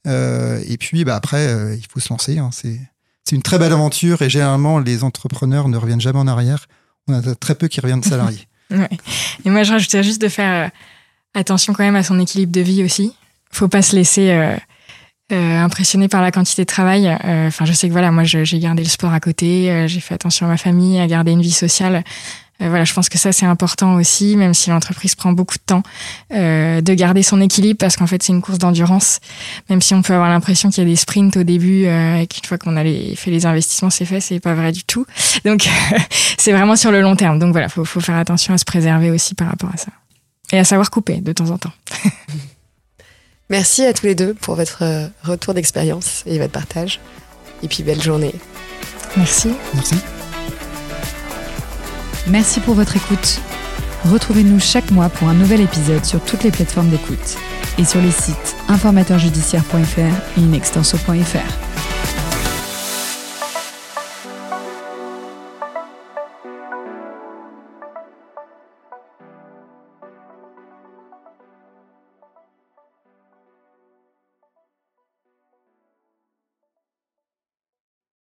et 0.06 0.76
puis, 0.80 1.04
bah, 1.04 1.14
après, 1.14 1.76
il 1.76 1.84
faut 1.90 2.00
se 2.00 2.08
lancer. 2.08 2.38
Hein. 2.38 2.48
C'est 2.54 3.36
une 3.36 3.42
très 3.42 3.58
belle 3.58 3.74
aventure 3.74 4.22
et 4.22 4.30
généralement, 4.30 4.78
les 4.78 5.04
entrepreneurs 5.04 5.68
ne 5.68 5.76
reviennent 5.76 6.00
jamais 6.00 6.20
en 6.20 6.28
arrière. 6.28 6.68
On 7.06 7.12
a 7.12 7.34
très 7.34 7.54
peu 7.54 7.68
qui 7.68 7.82
reviennent 7.82 8.02
salariés. 8.02 8.48
ouais. 8.70 8.88
Et 9.44 9.50
moi, 9.50 9.62
je 9.64 9.72
rajouterais 9.72 10.02
juste 10.02 10.22
de 10.22 10.28
faire 10.28 10.70
attention 11.36 11.72
quand 11.72 11.84
même 11.84 11.96
à 11.96 12.02
son 12.02 12.18
équilibre 12.18 12.52
de 12.52 12.60
vie 12.60 12.82
aussi. 12.82 13.12
Faut 13.52 13.68
pas 13.68 13.82
se 13.82 13.94
laisser 13.94 14.30
euh, 14.30 14.56
euh, 15.32 15.60
impressionner 15.60 16.06
par 16.06 16.22
la 16.22 16.30
quantité 16.30 16.62
de 16.62 16.66
travail. 16.66 17.08
Euh, 17.08 17.48
enfin, 17.48 17.64
je 17.64 17.72
sais 17.72 17.88
que 17.88 17.92
voilà, 17.92 18.12
moi, 18.12 18.22
j'ai 18.24 18.58
gardé 18.58 18.82
le 18.82 18.88
sport 18.88 19.12
à 19.12 19.18
côté, 19.20 19.70
euh, 19.70 19.88
j'ai 19.88 20.00
fait 20.00 20.14
attention 20.14 20.46
à 20.46 20.48
ma 20.48 20.56
famille, 20.56 21.00
à 21.00 21.06
garder 21.08 21.32
une 21.32 21.42
vie 21.42 21.52
sociale. 21.52 22.04
Euh, 22.62 22.68
voilà, 22.68 22.84
je 22.84 22.94
pense 22.94 23.08
que 23.08 23.18
ça 23.18 23.32
c'est 23.32 23.44
important 23.44 23.96
aussi, 23.96 24.36
même 24.36 24.54
si 24.54 24.70
l'entreprise 24.70 25.14
prend 25.14 25.32
beaucoup 25.32 25.56
de 25.56 25.62
temps, 25.66 25.82
de 26.30 26.94
garder 26.94 27.22
son 27.22 27.40
équilibre 27.42 27.76
parce 27.78 27.96
qu'en 27.96 28.06
fait 28.06 28.22
c'est 28.22 28.32
une 28.32 28.40
course 28.40 28.58
d'endurance. 28.58 29.18
Même 29.68 29.82
si 29.82 29.94
on 29.94 30.00
peut 30.00 30.14
avoir 30.14 30.30
l'impression 30.30 30.70
qu'il 30.70 30.82
y 30.82 30.86
a 30.86 30.88
des 30.88 30.96
sprints 30.96 31.36
au 31.36 31.42
début 31.42 31.84
et 31.84 32.26
qu'une 32.26 32.44
fois 32.46 32.56
qu'on 32.56 32.76
a 32.78 32.82
fait 32.82 33.30
les 33.30 33.44
investissements 33.44 33.90
c'est 33.90 34.06
fait, 34.06 34.20
c'est 34.20 34.40
pas 34.40 34.54
vrai 34.54 34.72
du 34.72 34.84
tout. 34.84 35.04
Donc 35.44 35.68
c'est 36.38 36.52
vraiment 36.52 36.76
sur 36.76 36.92
le 36.92 37.02
long 37.02 37.14
terme. 37.14 37.38
Donc 37.38 37.52
voilà, 37.52 37.68
faut, 37.68 37.84
faut 37.84 38.00
faire 38.00 38.16
attention 38.16 38.54
à 38.54 38.58
se 38.58 38.64
préserver 38.64 39.10
aussi 39.10 39.34
par 39.34 39.48
rapport 39.48 39.70
à 39.74 39.76
ça. 39.76 39.90
Et 40.52 40.58
à 40.58 40.64
savoir 40.64 40.90
couper 40.90 41.20
de 41.20 41.32
temps 41.32 41.50
en 41.50 41.58
temps. 41.58 41.72
Merci 43.50 43.84
à 43.84 43.92
tous 43.92 44.06
les 44.06 44.14
deux 44.14 44.34
pour 44.34 44.56
votre 44.56 44.82
euh, 44.82 45.06
retour 45.22 45.54
d'expérience 45.54 46.22
et 46.26 46.38
votre 46.38 46.52
partage. 46.52 47.00
Et 47.62 47.68
puis 47.68 47.82
belle 47.82 48.02
journée. 48.02 48.34
Merci. 49.16 49.50
Merci. 49.74 49.96
Merci 52.26 52.60
pour 52.60 52.74
votre 52.74 52.96
écoute. 52.96 53.40
Retrouvez-nous 54.04 54.60
chaque 54.60 54.90
mois 54.90 55.08
pour 55.08 55.28
un 55.28 55.34
nouvel 55.34 55.60
épisode 55.60 56.04
sur 56.04 56.22
toutes 56.24 56.42
les 56.42 56.50
plateformes 56.50 56.90
d'écoute 56.90 57.36
et 57.78 57.84
sur 57.84 58.00
les 58.00 58.10
sites 58.10 58.56
informateurjudiciaire.fr 58.68 60.38
et 60.38 60.40
inextenso.fr. 60.40 61.65